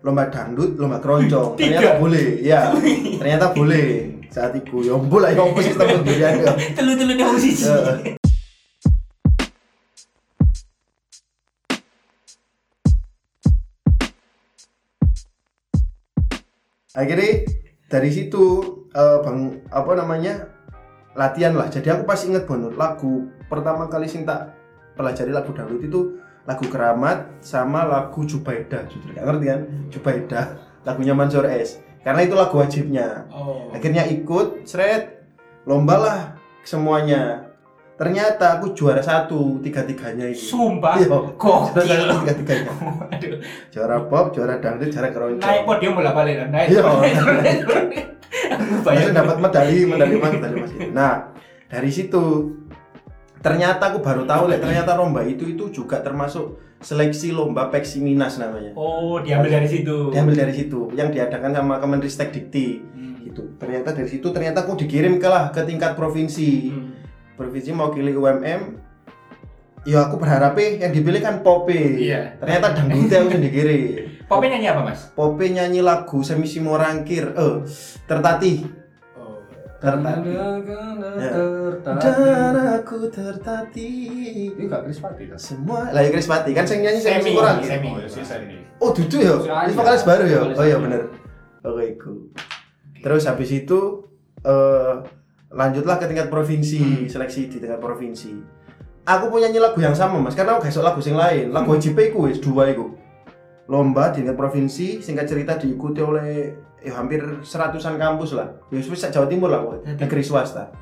lomba 0.00 0.32
dangdut 0.32 0.80
lomba 0.80 0.96
keroncong. 1.00 1.60
Tiga. 1.60 1.76
ternyata 1.76 2.00
boleh 2.00 2.26
ya 2.40 2.72
ternyata 3.20 3.46
boleh. 3.52 3.86
Saat 4.30 4.54
itu 4.54 4.86
ya 4.86 4.94
ampun 4.94 5.26
lah 5.26 5.34
ya 5.34 5.42
ampun 5.42 5.58
sistem 5.58 5.90
pendirian 5.90 6.38
ya 6.38 6.54
Telu-telu 6.78 7.12
di 7.18 7.24
posisi. 7.26 7.66
Eh, 7.66 8.14
akhirnya 16.94 17.30
dari 17.90 18.10
situ 18.14 18.44
eh, 18.94 19.18
bang 19.26 19.66
apa 19.68 19.92
namanya 19.98 20.46
latihan 21.18 21.58
lah. 21.58 21.66
Jadi 21.66 21.90
aku 21.90 22.06
pasti 22.06 22.30
inget 22.30 22.46
banget 22.46 22.78
lagu 22.78 23.26
pertama 23.50 23.90
kali 23.90 24.06
sing 24.06 24.22
tak 24.22 24.54
pelajari 24.94 25.34
lagu 25.34 25.50
dangdut 25.50 25.82
itu 25.82 26.00
lagu 26.44 26.64
keramat 26.66 27.40
sama 27.40 27.84
lagu 27.84 28.24
Jubaidah 28.24 28.88
Jujur, 28.88 29.12
nggak 29.12 29.24
ngerti 29.24 29.44
kan 29.46 29.60
Jubaidah 29.92 30.46
lagunya 30.82 31.12
Mansur 31.12 31.44
S 31.44 31.78
karena 32.00 32.24
itu 32.24 32.32
lagu 32.32 32.56
wajibnya 32.56 33.28
Oh. 33.28 33.68
akhirnya 33.70 34.08
ikut 34.08 34.64
seret 34.64 35.20
lomba 35.68 35.96
lah 36.00 36.20
semuanya 36.64 37.44
ternyata 38.00 38.56
aku 38.56 38.72
juara 38.72 39.04
satu 39.04 39.60
tiga 39.60 39.84
tiganya 39.84 40.24
itu 40.24 40.56
Sumpah. 40.56 40.96
Iya. 40.96 41.12
Kok. 41.36 41.76
juara 41.76 41.84
satu 42.00 42.16
tiga 42.24 42.34
tiganya 42.40 42.72
Aduh. 43.12 43.36
juara 43.68 43.96
pop 44.08 44.32
juara 44.32 44.56
dangdut 44.56 44.88
juara 44.88 45.12
keroncong 45.12 45.44
Naik 45.44 45.62
podium 45.68 45.92
bola 46.00 46.16
balik. 46.16 46.48
Naik. 46.48 46.72
Iya. 46.72 46.80
Langsung 48.50 48.80
bayangin. 48.84 49.12
dapat 49.12 49.36
medali 49.36 49.78
medali 49.84 50.14
emas 50.16 50.32
medali 50.32 50.56
gitu. 50.64 50.76
nah 50.96 51.12
dari 51.68 51.90
situ 51.92 52.24
ternyata 53.40 53.88
aku 53.88 53.98
baru 53.98 54.22
tahu 54.22 54.46
lah 54.46 54.58
ternyata 54.58 54.92
lomba 54.94 55.20
itu 55.22 55.44
itu 55.46 55.72
juga 55.72 55.98
termasuk 55.98 56.60
seleksi 56.78 57.30
lomba 57.30 57.68
Peksi 57.68 58.00
Minas 58.00 58.36
namanya 58.36 58.72
Oh, 58.72 59.16
diambil 59.18 59.52
dari 59.54 59.68
situ. 59.68 60.08
diambil 60.08 60.36
dari 60.38 60.52
situ 60.52 60.92
yang 60.92 61.08
diadakan 61.08 61.52
sama 61.52 61.74
Kemenristek 61.76 62.30
Dikti 62.30 62.80
Hmm. 62.90 63.16
gitu 63.22 63.56
ternyata 63.56 63.92
dari 63.92 64.06
situ 64.06 64.28
ternyata 64.28 64.62
aku 64.62 64.76
dikirim 64.76 65.16
ke 65.16 65.26
lah 65.26 65.48
ke 65.48 65.60
tingkat 65.62 65.92
provinsi 65.92 66.50
Hmm. 66.68 66.92
provinsi 67.34 67.70
mewakili 67.70 68.12
UMM 68.12 68.76
ya 69.82 70.04
aku 70.04 70.16
berharapnya 70.16 70.76
yang 70.78 70.92
dipilih 70.92 71.20
kan 71.20 71.40
Pope 71.40 71.72
Iya. 71.72 72.36
ternyata 72.36 72.72
dangdutnya 72.74 73.18
aku 73.18 73.38
dikirim 73.38 73.80
Popnya 74.30 74.54
nyanyi 74.54 74.68
apa, 74.70 74.82
Mas? 74.86 75.10
Pope 75.10 75.42
nyanyi 75.42 75.82
lagu 75.82 76.22
Semisimo 76.22 76.78
Rangkir 76.78 77.34
eh 77.34 77.56
tertatih 78.06 78.62
Ya. 79.80 79.96
dan 81.96 82.54
aku 82.76 83.08
tertatih. 83.08 84.52
Ini 84.52 84.68
gak 84.68 84.84
Chris 84.84 85.00
Pati 85.00 85.24
kan? 85.32 85.38
semua 85.40 85.88
lah 85.88 86.04
ya 86.04 86.12
Chris 86.12 86.28
Pati 86.28 86.52
kan 86.52 86.68
saya 86.68 86.84
nyanyi 86.84 87.00
Semi, 87.00 87.32
Rangkir 87.32 87.68
semi. 87.72 87.88
Oh, 87.88 87.96
ya 87.96 88.08
si 88.08 88.20
Semi. 88.20 88.56
oh 88.76 88.90
dudu 88.92 89.16
ya? 89.24 89.34
Ini 89.40 89.72
vokalis 89.72 90.04
baru 90.04 90.24
ya? 90.28 90.40
Oh 90.52 90.64
iya 90.68 90.76
bener. 90.76 91.08
Oke 91.64 91.96
iku. 91.96 92.12
Terus 93.00 93.24
habis 93.24 93.48
itu 93.56 94.04
eh 94.44 94.94
lanjutlah 95.48 95.96
ke 95.96 96.04
tingkat 96.12 96.28
provinsi 96.28 97.08
seleksi 97.08 97.48
di 97.48 97.56
tingkat 97.56 97.80
provinsi. 97.80 98.36
Aku 99.08 99.32
punya 99.32 99.48
nyanyi 99.48 99.64
lagu 99.64 99.80
yang 99.80 99.96
sama 99.96 100.20
mas 100.20 100.36
karena 100.36 100.60
aku 100.60 100.68
gak 100.68 100.76
lagu 100.84 101.00
sing 101.00 101.16
lain. 101.16 101.56
Lagu 101.56 101.72
wajib 101.72 101.96
iku 101.96 102.28
wis 102.28 102.36
dua 102.36 102.68
iku 102.68 102.99
lomba 103.70 104.10
di 104.10 104.26
tingkat 104.26 104.34
provinsi 104.34 104.98
singkat 104.98 105.30
cerita 105.30 105.54
diikuti 105.54 106.02
oleh 106.02 106.50
ya 106.82 106.98
hampir 106.98 107.22
seratusan 107.46 107.94
kampus 107.94 108.34
lah. 108.34 108.50
Ya 108.74 108.82
Jawa 108.82 109.30
Timur 109.30 109.48
lah 109.48 109.62
negeri 109.86 110.26
swasta. 110.26 110.74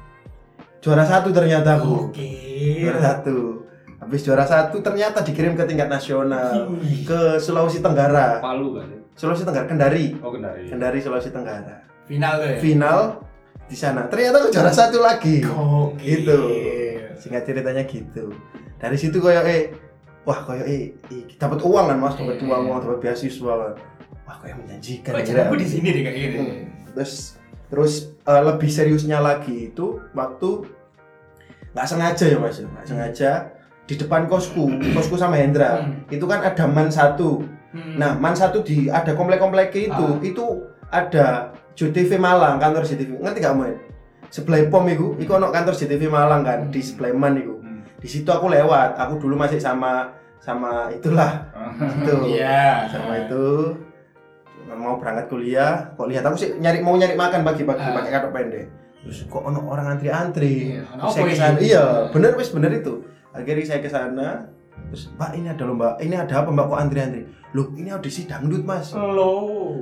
Juara 0.80 1.04
satu 1.04 1.28
ternyata 1.35 1.76
aku 1.76 2.09
Oke. 2.09 2.33
juara 2.80 3.00
satu. 3.02 3.66
Habis 3.99 4.25
juara 4.25 4.47
satu 4.49 4.80
ternyata 4.80 5.21
dikirim 5.21 5.52
ke 5.52 5.68
tingkat 5.68 5.90
nasional 5.90 6.71
ke 7.04 7.37
Sulawesi 7.37 7.85
Tenggara. 7.85 8.40
Palu 8.40 8.80
kan? 8.80 8.88
Sulawesi 9.12 9.45
Tenggara 9.45 9.66
Kendari. 9.68 10.16
Oh, 10.23 10.33
Kendari. 10.33 10.71
Kendari 10.71 10.99
Sulawesi 11.04 11.28
Tenggara. 11.35 11.85
Final 12.09 12.40
tuh 12.40 12.49
ya. 12.49 12.57
final 12.62 12.99
di 13.68 13.76
sana. 13.76 14.09
Ternyata 14.09 14.40
aku 14.40 14.49
juara 14.49 14.73
satu 14.73 15.02
lagi. 15.02 15.45
Oke. 15.45 16.00
gitu. 16.00 16.40
Singkat 17.21 17.42
ceritanya 17.45 17.85
gitu. 17.85 18.33
Dari 18.78 18.97
situ 18.97 19.18
kayak 19.18 19.45
eh 19.45 19.62
wah 20.29 20.45
kayak 20.45 20.67
eh, 20.67 20.83
eh, 21.09 21.25
dapat 21.35 21.59
uang 21.59 21.85
kan 21.87 21.97
mas 21.97 22.13
dapat 22.13 22.37
Iya, 22.37 22.45
uang 22.45 22.61
iya. 22.61 22.69
uang 22.69 22.79
dapat 22.85 22.99
beasiswa 23.01 23.53
kan 23.55 23.73
wah 24.23 24.37
kayak 24.39 24.57
menjanjikan 24.59 25.11
Kok 25.11 25.19
kira. 25.19 25.29
jalanku 25.33 25.55
di 25.57 25.67
sini 25.67 25.89
deh 25.89 26.03
kayak 26.05 26.17
gini. 26.17 26.37
Hmm. 26.37 26.63
terus 26.91 27.13
terus 27.67 27.93
eh, 28.23 28.43
lebih 28.43 28.69
seriusnya 28.69 29.19
lagi 29.19 29.57
itu 29.67 29.87
waktu 30.13 30.51
nggak 31.71 31.87
sengaja 31.87 32.25
ya 32.27 32.37
mas 32.37 32.59
nggak 32.59 32.85
sengaja 32.85 33.31
di 33.85 33.97
depan 33.97 34.25
kosku 34.25 34.69
kosku 34.93 35.17
sama 35.17 35.37
Hendra 35.37 35.81
Hmm. 35.81 36.05
itu 36.09 36.25
kan 36.25 36.41
ada 36.43 36.65
man 36.67 36.89
satu 36.89 37.41
Hmm. 37.69 37.97
nah 37.97 38.13
man 38.15 38.33
satu 38.33 38.61
di 38.61 38.89
ada 38.89 39.13
komplek-komplek 39.13 39.73
itu 39.73 39.93
Ah. 40.09 40.21
itu 40.21 40.45
ada 40.89 41.27
JTV 41.73 42.17
Malang 42.17 42.57
kantor 42.57 42.83
JTV 42.83 43.17
ngerti 43.19 43.39
gak 43.39 43.55
main 43.55 43.77
sebelah 44.29 44.61
pom 44.67 44.85
itu 44.85 45.17
itu 45.17 45.29
ono 45.31 45.49
kantor 45.49 45.73
JTV 45.73 46.05
Malang 46.07 46.41
kan 46.43 46.69
di 46.69 46.81
sebelah 46.81 47.13
man 47.13 47.33
itu 47.35 47.53
Hmm. 47.55 47.58
Di 47.99 48.09
situ 48.09 48.26
aku 48.26 48.47
lewat. 48.47 48.95
Aku 48.97 49.19
dulu 49.19 49.35
masih 49.35 49.59
sama 49.59 50.11
sama 50.38 50.87
itulah. 50.88 51.45
Itu 51.99 52.14
Iya. 52.31 52.87
sama 52.88 53.19
itu. 53.21 53.75
Mau 54.69 54.95
berangkat 54.97 55.26
kuliah 55.26 55.90
kok 55.93 56.07
lihat? 56.07 56.23
Aku 56.23 56.37
sih 56.37 56.55
nyari 56.55 56.78
mau 56.78 56.95
nyari 56.95 57.14
makan 57.14 57.40
pagi-pagi 57.43 57.81
Ah. 57.81 57.95
pakai 57.95 58.11
kartu 58.11 58.31
pendek. 58.31 58.67
Terus 59.00 59.25
kok 59.25 59.43
ono 59.43 59.64
orang 59.64 59.97
antri-antri? 59.97 60.76
Iya, 60.76 60.83
ono 60.93 61.00
Terus 61.00 61.11
saya 61.11 61.19
apa 61.19 61.25
ke 61.25 61.33
ini? 61.33 61.40
sana. 61.40 61.59
Iya 61.59 61.85
bener 62.11 62.33
wis 62.35 62.50
bener 62.50 62.71
itu. 62.73 62.95
Akhirnya 63.31 63.64
saya 63.64 63.81
ke 63.81 63.88
sana. 63.88 64.28
Terus 64.88 65.11
mbak 65.11 65.31
ini 65.35 65.49
ada 65.49 65.62
loh 65.64 65.75
mbak. 65.75 65.95
Ini 65.99 66.14
ada 66.17 66.35
apa 66.37 66.49
mbak? 66.49 66.67
Kok 66.67 66.81
antri-antri? 66.81 67.23
Loh 67.50 67.67
ini 67.73 67.88
audisi 67.88 68.23
dangdut 68.25 68.62
mas. 68.62 68.93
Lo. 68.93 69.33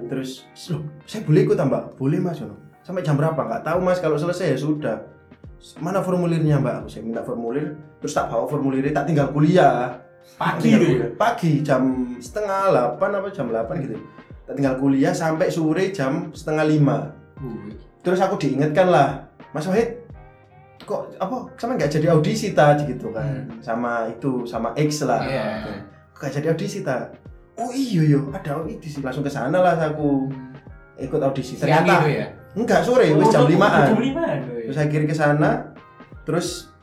terus 0.06 0.46
loh 0.66 0.80
saya 1.02 1.20
boleh 1.22 1.42
ikut 1.42 1.58
mbak? 1.58 1.82
Boleh 1.96 2.18
mas. 2.18 2.38
Yono. 2.38 2.56
sampai 2.80 3.02
jam 3.02 3.14
berapa? 3.14 3.36
Nggak 3.36 3.62
tahu 3.62 3.78
mas. 3.82 3.98
Kalau 3.98 4.14
selesai 4.14 4.54
ya 4.54 4.58
sudah 4.58 4.96
mana 5.76 5.98
formulirnya 5.98 6.56
mbak? 6.56 6.74
Aku 6.80 6.88
saya 6.88 7.02
minta 7.02 7.20
formulir 7.20 7.74
terus 7.98 8.12
tak 8.12 8.28
bawa 8.28 8.46
formulirnya 8.46 8.92
tak 8.92 9.10
tinggal 9.10 9.30
kuliah. 9.30 9.98
Pagi 10.36 10.68
Tinggal 10.68 10.80
tuh. 10.80 10.90
kuliah. 10.90 11.10
pagi 11.14 11.52
jam 11.62 11.82
setengah 12.18 12.60
delapan 12.70 13.10
apa 13.14 13.28
jam 13.30 13.46
delapan 13.48 13.74
gitu. 13.82 13.96
Tak 14.42 14.54
tinggal 14.54 14.74
kuliah 14.76 15.10
sampai 15.10 15.48
sore 15.48 15.90
jam 15.90 16.30
setengah 16.30 16.64
lima. 16.64 16.98
Terus 18.00 18.20
aku 18.20 18.38
diingatkan 18.38 18.86
lah 18.86 19.26
Mas 19.50 19.66
Wahid 19.66 20.06
kok 20.86 21.10
apa 21.18 21.50
sama 21.58 21.74
nggak 21.74 21.90
jadi 21.90 22.14
audisi 22.14 22.54
tadi 22.54 22.86
gitu 22.86 23.10
kan. 23.10 23.50
Sama 23.58 24.06
itu 24.06 24.46
sama 24.46 24.70
X 24.78 25.02
lah. 25.02 25.18
Hmm. 25.18 25.30
Iya. 25.30 25.46
kok 26.14 26.20
nggak 26.22 26.32
jadi 26.36 26.46
audisi 26.54 26.78
ta? 26.80 27.10
Oh 27.56 27.72
iya 27.72 28.02
iya 28.04 28.20
ada 28.30 28.62
audisi. 28.62 29.02
Langsung 29.02 29.24
ke 29.24 29.32
sana 29.32 29.58
lah 29.58 29.74
aku 29.74 30.30
ikut 30.96 31.20
audisi. 31.20 31.58
Ternyata 31.58 32.06
ya. 32.06 32.26
enggak 32.54 32.84
sore 32.84 33.10
wis 33.14 33.28
jam 33.28 33.44
Oh, 33.44 33.50
limaan. 33.50 33.88
Jam 33.90 34.00
limaan. 34.00 34.38
Terus 34.66 34.78
akhirnya 34.82 35.08
ke 35.08 35.16
sana 35.16 35.50
terus 36.26 36.74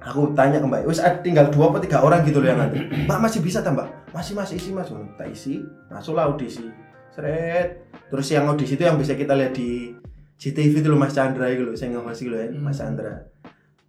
aku 0.00 0.32
tanya 0.32 0.62
ke 0.62 0.66
mbak 0.66 0.88
wis 0.88 1.02
ada 1.02 1.20
tinggal 1.20 1.52
dua 1.52 1.68
atau 1.74 1.82
tiga 1.84 2.00
orang 2.00 2.24
gitu 2.24 2.40
loh 2.40 2.48
yang 2.48 2.58
ngantri 2.58 2.88
mbak 3.06 3.18
masih 3.20 3.40
bisa 3.44 3.60
tak 3.60 3.76
mbak? 3.76 3.88
Masih 4.08 4.32
masih 4.32 4.56
isi 4.56 4.70
mas. 4.72 4.88
Tak 5.20 5.28
isi. 5.28 5.60
Masuklah 5.92 6.32
audisi. 6.32 6.64
Seret 7.12 7.84
terus 8.08 8.24
yang 8.32 8.48
audisi 8.48 8.72
itu 8.72 8.84
yang 8.88 8.96
bisa 8.96 9.12
kita 9.12 9.36
lihat 9.36 9.52
di 9.52 9.92
GTV 10.40 10.80
itu 10.80 10.88
loh 10.88 10.96
mas 10.96 11.12
Chandra 11.12 11.44
itu 11.52 11.66
loh 11.66 11.76
saya 11.76 11.92
nggak 11.92 12.06
masih 12.08 12.32
loh 12.32 12.38
ya 12.40 12.48
mas 12.56 12.80
Hmm. 12.80 12.96
Chandra. 12.96 13.14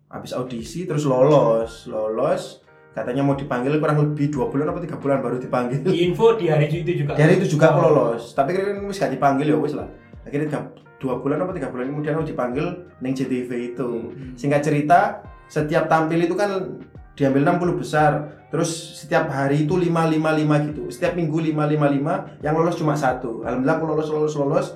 Habis 0.10 0.36
audisi 0.36 0.84
terus 0.84 1.08
lolos 1.08 1.88
lolos. 1.88 2.66
Katanya 2.90 3.22
mau 3.22 3.38
dipanggil 3.38 3.80
kurang 3.80 4.02
lebih 4.02 4.34
dua 4.34 4.50
bulan 4.50 4.74
atau 4.74 4.82
tiga 4.82 4.98
bulan 5.00 5.24
baru 5.24 5.38
dipanggil. 5.40 5.88
Info 5.88 6.36
di 6.36 6.50
hari 6.52 6.68
itu 6.68 7.06
juga. 7.06 7.16
dari 7.16 7.38
itu 7.40 7.56
juga 7.56 7.72
aku 7.72 7.80
lolos. 7.80 8.34
Tapi 8.36 8.60
wis 8.90 8.98
gak 9.00 9.14
dipanggil 9.14 9.56
ya 9.56 9.58
wis 9.62 9.78
lah. 9.78 9.88
Akhirnya 10.26 10.58
dua 11.00 11.18
bulan 11.18 11.40
atau 11.40 11.52
tiga 11.52 11.68
bulan 11.68 11.88
kemudian 11.88 12.14
aku 12.14 12.28
dipanggil 12.28 12.68
neng 13.00 13.14
JTV 13.14 13.50
itu 13.70 13.90
Hmm. 14.06 14.36
singkat 14.36 14.62
cerita 14.62 15.24
setiap 15.48 15.88
tampil 15.88 16.20
itu 16.20 16.36
kan 16.36 16.78
diambil 17.16 17.42
60 17.50 17.76
besar 17.76 18.12
terus 18.48 18.70
setiap 18.96 19.28
hari 19.28 19.64
itu 19.64 19.74
555 19.74 20.68
gitu 20.68 20.84
setiap 20.90 21.14
minggu 21.14 21.38
555 21.50 22.40
yang 22.40 22.54
lolos 22.54 22.76
cuma 22.76 22.94
satu 22.94 23.42
alhamdulillah 23.42 23.76
aku 23.76 23.86
lolos 23.86 24.08
lolos 24.10 24.34
lolos 24.36 24.68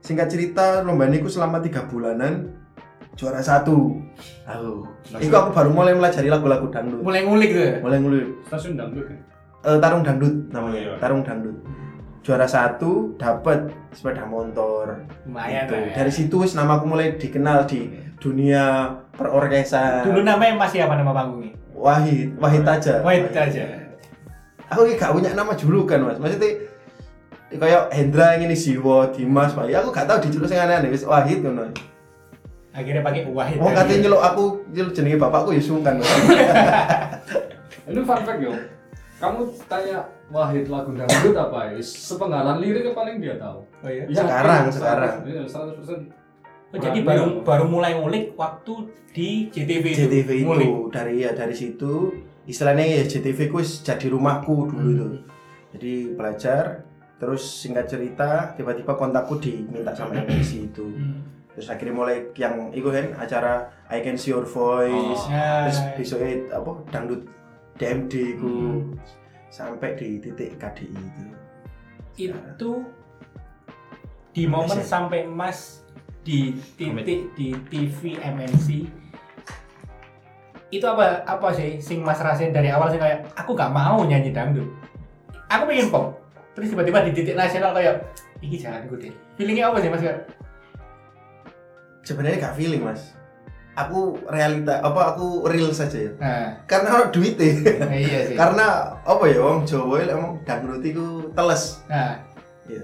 singkat 0.00 0.26
cerita 0.26 0.80
lomba 0.80 1.06
ini 1.06 1.18
aku 1.18 1.28
selama 1.28 1.58
tiga 1.58 1.84
bulanan 1.84 2.54
juara 3.14 3.38
satu 3.40 3.98
aku 4.44 4.86
itu 5.18 5.32
aku 5.32 5.50
baru 5.50 5.70
mulai 5.70 5.92
melajari 5.92 6.26
lagu-lagu 6.26 6.66
dangdut 6.68 7.02
Mulai 7.02 7.20
ngulik 7.20 7.50
tuh. 7.50 7.60
ya? 7.60 7.72
mulai 7.80 7.98
ngulik 7.98 8.26
Stasiun 8.44 8.74
dangdut 8.74 9.04
kan? 9.04 9.18
Eh, 9.60 9.78
tarung 9.78 10.02
dangdut 10.02 10.34
Oh, 10.46 10.52
namanya 10.52 10.78
iya. 10.78 10.94
tarung 10.98 11.22
dangdut 11.22 11.56
juara 12.28 12.44
satu 12.44 13.16
dapat 13.16 13.72
sepeda 13.88 14.28
motor 14.28 15.00
Lumayan 15.24 15.64
Gitu. 15.64 15.72
lah 15.72 15.80
ya. 15.80 15.92
dari 15.96 16.12
situ 16.12 16.34
wis 16.36 16.52
nama 16.52 16.76
aku 16.76 16.84
mulai 16.84 17.16
dikenal 17.16 17.64
di 17.64 17.88
dunia 18.20 18.92
perorkesan 19.16 20.04
Dulu 20.04 20.20
namanya 20.20 20.60
masih 20.60 20.84
apa 20.84 21.00
nama 21.00 21.16
panggungnya? 21.16 21.56
Wahid 21.72 22.36
Wahid 22.36 22.68
aja 22.68 23.00
Wait 23.00 23.32
aja. 23.32 23.64
aku 24.68 24.84
ini 24.84 24.94
gak 24.94 25.16
punya 25.16 25.32
nama 25.32 25.56
julukan 25.56 26.04
mas 26.04 26.20
maksudnya 26.20 26.68
kayak 27.48 27.88
Hendra 27.88 28.36
ini 28.36 28.52
Siwo 28.52 29.08
Dimas 29.08 29.56
Pak 29.56 29.72
aku 29.72 29.88
gak 29.88 30.04
tahu 30.04 30.28
dijuluk 30.28 30.44
sing 30.44 30.60
aneh-aneh 30.60 30.92
wis 30.92 31.08
Wahid 31.08 31.40
ngono 31.40 31.72
Akhirnya 32.68 33.00
pakai 33.00 33.24
Wahid. 33.24 33.56
oh 33.58 33.72
katanya 33.72 33.98
nyeluk 34.04 34.20
aku 34.20 34.44
nyeluk 34.70 34.92
jenenge 34.92 35.16
bapakku 35.16 35.50
ya 35.50 35.58
sungkan. 35.58 35.98
Ini 37.88 38.00
fun 38.06 38.20
fact 38.22 38.38
yo. 38.38 38.52
Kamu 39.18 39.38
tanya 39.66 39.98
Wahid 40.28 40.68
lagu 40.68 40.92
dangdut 40.92 41.34
apa 41.34 41.72
ya? 41.72 41.80
Sepenggalan 41.80 42.60
liriknya 42.60 42.92
paling 42.92 43.18
dia 43.18 43.34
tahu. 43.34 43.64
Oh 43.82 43.88
iya. 43.88 44.04
Sekarang, 44.06 44.62
100%, 44.68 44.76
sekarang. 44.76 45.12
Iya, 45.24 45.42
100%. 45.42 46.00
Oh, 46.68 46.76
jadi 46.76 47.00
baru 47.00 47.24
baru 47.40 47.64
mulai 47.64 47.96
ngulik 47.96 48.36
waktu 48.36 48.74
di 49.10 49.48
JTV 49.48 49.84
itu. 49.88 49.98
JTV 50.04 50.28
itu 50.36 50.44
Ngulik. 50.44 50.68
dari 50.92 51.14
ya 51.18 51.32
dari 51.32 51.56
situ 51.56 52.12
istilahnya 52.44 52.84
ya 52.84 53.02
JTV 53.02 53.48
ku 53.48 53.56
jadi 53.58 54.06
rumahku 54.06 54.68
dulu 54.68 54.84
itu 54.86 55.06
Hmm. 55.08 55.24
jadi 55.72 55.92
belajar 56.12 56.84
terus 57.16 57.40
singkat 57.40 57.88
cerita 57.88 58.52
tiba-tiba 58.52 58.92
kontakku 58.94 59.40
diminta 59.40 59.96
sama 59.96 60.20
MNC 60.20 60.68
itu 60.68 60.84
Hmm. 60.84 61.24
terus 61.50 61.72
akhirnya 61.72 61.96
mulai 61.96 62.16
yang 62.36 62.68
itu 62.68 62.84
kan 62.84 63.16
acara 63.16 63.64
I 63.88 64.04
Can 64.04 64.20
See 64.20 64.28
Your 64.28 64.44
Voice 64.44 64.92
Oh. 65.24 65.32
Ya. 65.32 65.64
terus 65.64 65.80
besoknya 65.96 66.52
apa 66.52 66.84
dangdut 66.92 67.24
DMD 67.78 68.12
ku 68.42 68.50
Hmm. 68.50 68.98
sampai 69.48 69.96
di 69.96 70.20
titik 70.20 70.58
KDI 70.60 70.92
itu. 70.92 71.24
Itu 72.18 72.72
di 74.34 74.44
momen 74.44 74.76
Mas 74.76 74.84
ya? 74.84 74.86
sampai 74.86 75.24
Mas 75.24 75.58
di 76.26 76.52
titik 76.76 77.32
di 77.32 77.54
TV 77.72 78.18
MNC 78.20 78.84
itu 80.68 80.84
apa 80.84 81.24
apa 81.24 81.48
sih 81.56 81.80
sing 81.80 82.04
Mas 82.04 82.20
rasain 82.20 82.52
dari 82.52 82.68
awal 82.68 82.92
sih 82.92 83.00
kayak 83.00 83.32
aku 83.32 83.56
gak 83.56 83.72
mau 83.72 84.04
nyanyi 84.04 84.34
dangdut. 84.34 84.68
Aku 85.48 85.64
pengen 85.64 85.88
pop. 85.88 86.12
Terus 86.52 86.74
tiba-tiba 86.76 87.06
di 87.08 87.16
titik 87.16 87.38
nasional 87.38 87.72
kayak 87.72 88.04
ini 88.44 88.58
jangan 88.60 88.84
gue 88.84 89.08
deh 89.08 89.14
feelingnya 89.40 89.72
apa 89.72 89.80
sih 89.80 89.88
Mas? 89.88 90.02
Sebenarnya 92.04 92.38
gak 92.40 92.56
feeling 92.56 92.84
mas 92.84 93.17
aku 93.78 94.18
realita 94.26 94.82
apa 94.82 95.14
aku 95.14 95.46
real 95.46 95.70
saja 95.70 96.10
ya. 96.10 96.12
Nah. 96.18 96.46
Karena 96.66 96.88
orang 96.98 97.10
duitnya 97.14 97.46
iya 97.94 98.20
sih. 98.26 98.36
Karena 98.40 98.98
apa 99.06 99.24
ya 99.30 99.38
wong 99.38 99.62
Jawa 99.62 100.02
itu 100.02 100.10
emang 100.10 100.32
dangdut 100.42 100.82
itu 100.82 101.30
teles. 101.30 101.78
Nah. 101.86 102.18
Ya 102.66 102.82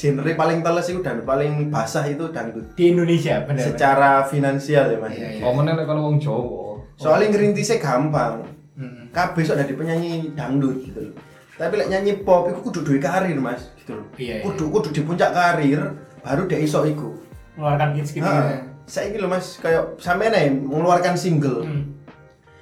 genre 0.00 0.32
paling 0.32 0.64
teles 0.64 0.86
itu 0.88 1.00
dan 1.04 1.20
paling 1.28 1.68
basah 1.68 2.08
itu 2.08 2.32
dangdut 2.32 2.72
di 2.72 2.96
Indonesia 2.96 3.44
benar 3.44 3.60
secara 3.60 4.10
finansial 4.24 4.88
ya 4.88 4.96
mas. 4.96 5.12
Iya, 5.12 5.28
iya. 5.36 5.42
Komennya 5.44 5.76
lek 5.76 5.84
kalau 5.84 6.08
wong 6.08 6.16
Jawa. 6.16 6.80
soalnya 6.96 7.36
ngerintisnya 7.36 7.76
gampang. 7.80 8.44
Hmm. 8.80 9.12
kabeh 9.12 9.44
sok 9.44 9.60
dari 9.60 9.76
penyanyi 9.76 10.32
dangdut 10.32 10.80
gitu 10.80 11.04
loh. 11.04 11.14
Tapi 11.60 11.74
lek 11.76 11.92
nyanyi 11.92 12.24
pop 12.24 12.48
itu 12.48 12.64
kudu 12.64 12.80
duwe 12.80 12.96
karir 12.96 13.36
mas 13.36 13.68
gitu 13.76 14.00
loh. 14.00 14.06
Iya, 14.16 14.40
iya. 14.40 14.44
kudu 14.48 14.72
kudu 14.72 14.88
di 14.88 15.04
puncak 15.04 15.36
karir 15.36 15.92
baru 16.24 16.48
dia 16.48 16.64
iso 16.64 16.80
iku. 16.88 17.12
Mengeluarkan 17.60 17.92
hits 18.00 18.16
gitu 18.16 18.24
Heeh. 18.24 18.69
Saya 18.90 19.06
ini 19.06 19.22
loh 19.22 19.30
mas 19.30 19.54
kayak 19.56 19.94
sampe 19.96 20.26
nih 20.26 20.50
mengeluarkan 20.50 21.14
single 21.14 21.62
Hmm. 21.62 21.94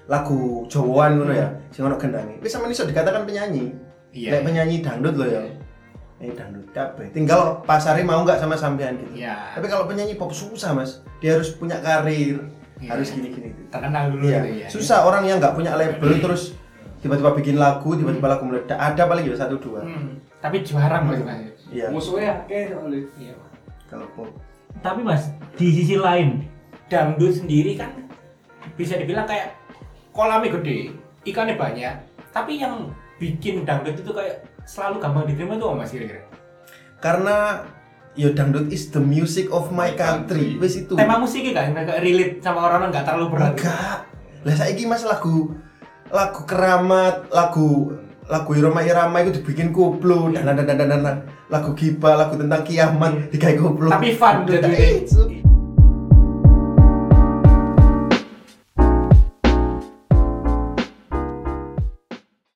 lagu 0.04 0.68
Jawaan 0.68 1.16
ngono 1.16 1.32
ya 1.32 1.48
sing 1.68 1.82
ono 1.82 1.96
gendangnya 1.96 2.36
wis 2.38 2.52
sampe 2.52 2.68
iso 2.68 2.84
dikatakan 2.84 3.24
penyanyi 3.24 3.72
iya 4.12 4.36
lek 4.36 4.44
penyanyi 4.44 4.80
dangdut 4.80 5.16
loh 5.16 5.24
ya 5.24 5.40
ini 6.18 6.32
dangdut 6.32 6.68
kabeh 6.70 7.08
tinggal 7.10 7.60
pasarnya 7.62 8.04
mau 8.04 8.20
nggak 8.20 8.36
sama 8.36 8.54
sampean 8.54 8.96
gitu 8.98 9.24
iya 9.24 9.52
tapi 9.52 9.66
kalau 9.66 9.88
penyanyi 9.88 10.14
pop 10.14 10.28
susah 10.30 10.72
mas 10.72 11.00
dia 11.18 11.36
harus 11.36 11.48
punya 11.50 11.80
karir 11.80 12.44
Iya. 12.78 12.94
harus 12.94 13.10
gini 13.10 13.34
gini 13.34 13.50
terkenal 13.68 14.14
dulu 14.14 14.22
Iya, 14.22 14.38
gitu 14.38 14.48
ya 14.54 14.68
susah 14.70 14.98
orang 15.02 15.26
yang 15.26 15.42
nggak 15.42 15.50
punya 15.50 15.74
label 15.74 16.14
terus 16.22 16.54
tiba-tiba 16.98 17.30
bikin 17.30 17.54
lagu, 17.54 17.94
tiba-tiba 17.94 18.26
lagu 18.26 18.42
meledak. 18.42 18.74
Ada 18.74 19.06
paling 19.06 19.22
ya 19.22 19.38
satu 19.38 19.54
dua. 19.58 19.86
Hmm. 19.86 20.18
tapi 20.42 20.66
jarang 20.66 21.06
mas. 21.06 21.22
Iya. 21.70 21.94
Musuhnya 21.94 22.42
akeh 22.42 22.74
soalnya. 22.74 23.02
Iya. 23.14 23.34
Kalau 23.86 24.06
pop. 24.18 24.26
Tapi 24.81 25.00
mas, 25.02 25.33
di 25.59 25.68
sisi 25.74 25.98
lain, 25.98 26.46
dangdut 26.88 27.42
sendiri 27.42 27.74
kan 27.76 27.92
bisa 28.78 28.94
dibilang 28.94 29.26
kayak 29.26 29.59
kolamnya 30.14 30.54
gede, 30.61 30.94
ikannya 31.26 31.59
banyak. 31.59 31.94
Tapi 32.31 32.62
yang 32.62 32.94
bikin 33.18 33.66
dangdut 33.66 33.98
itu 33.98 34.11
kayak 34.14 34.46
selalu 34.62 35.02
gampang 35.02 35.26
diterima 35.26 35.59
tuh 35.59 35.74
mas 35.74 35.90
kira-kira? 35.90 36.22
Karena 37.02 37.66
yo 38.18 38.35
dangdut 38.35 38.70
is 38.70 38.90
the 38.90 39.02
music 39.02 39.50
of 39.50 39.70
my 39.74 39.94
country. 39.94 40.59
Wes 40.59 40.78
itu. 40.78 40.94
Tema 40.94 41.18
musiknya 41.18 41.62
kan 41.62 41.74
nggak 41.74 42.02
relate 42.02 42.35
sama 42.42 42.66
orang-orang 42.66 42.90
nggak 42.94 43.07
terlalu 43.07 43.26
berat. 43.35 43.52
Enggak. 43.59 43.98
Lah 44.46 44.54
saiki 44.54 44.87
Mas 44.87 45.02
lagu 45.02 45.54
lagu 46.09 46.40
keramat, 46.48 47.28
lagu 47.31 47.94
lagu 48.28 48.52
Irama 48.52 48.84
Irama 48.84 49.24
itu 49.24 49.40
dibikin 49.40 49.72
koplo 49.72 50.28
dan 50.28 50.44
dan 50.44 50.68
dan 50.68 50.76
dan 50.76 51.00
dan 51.00 51.16
lagu 51.48 51.72
giba, 51.72 52.12
lagu 52.12 52.36
tentang 52.36 52.60
kiamat 52.60 53.32
digawe 53.32 53.56
koplo. 53.56 53.88
Tapi 53.88 54.12
fun 54.12 54.44
itu. 54.44 55.47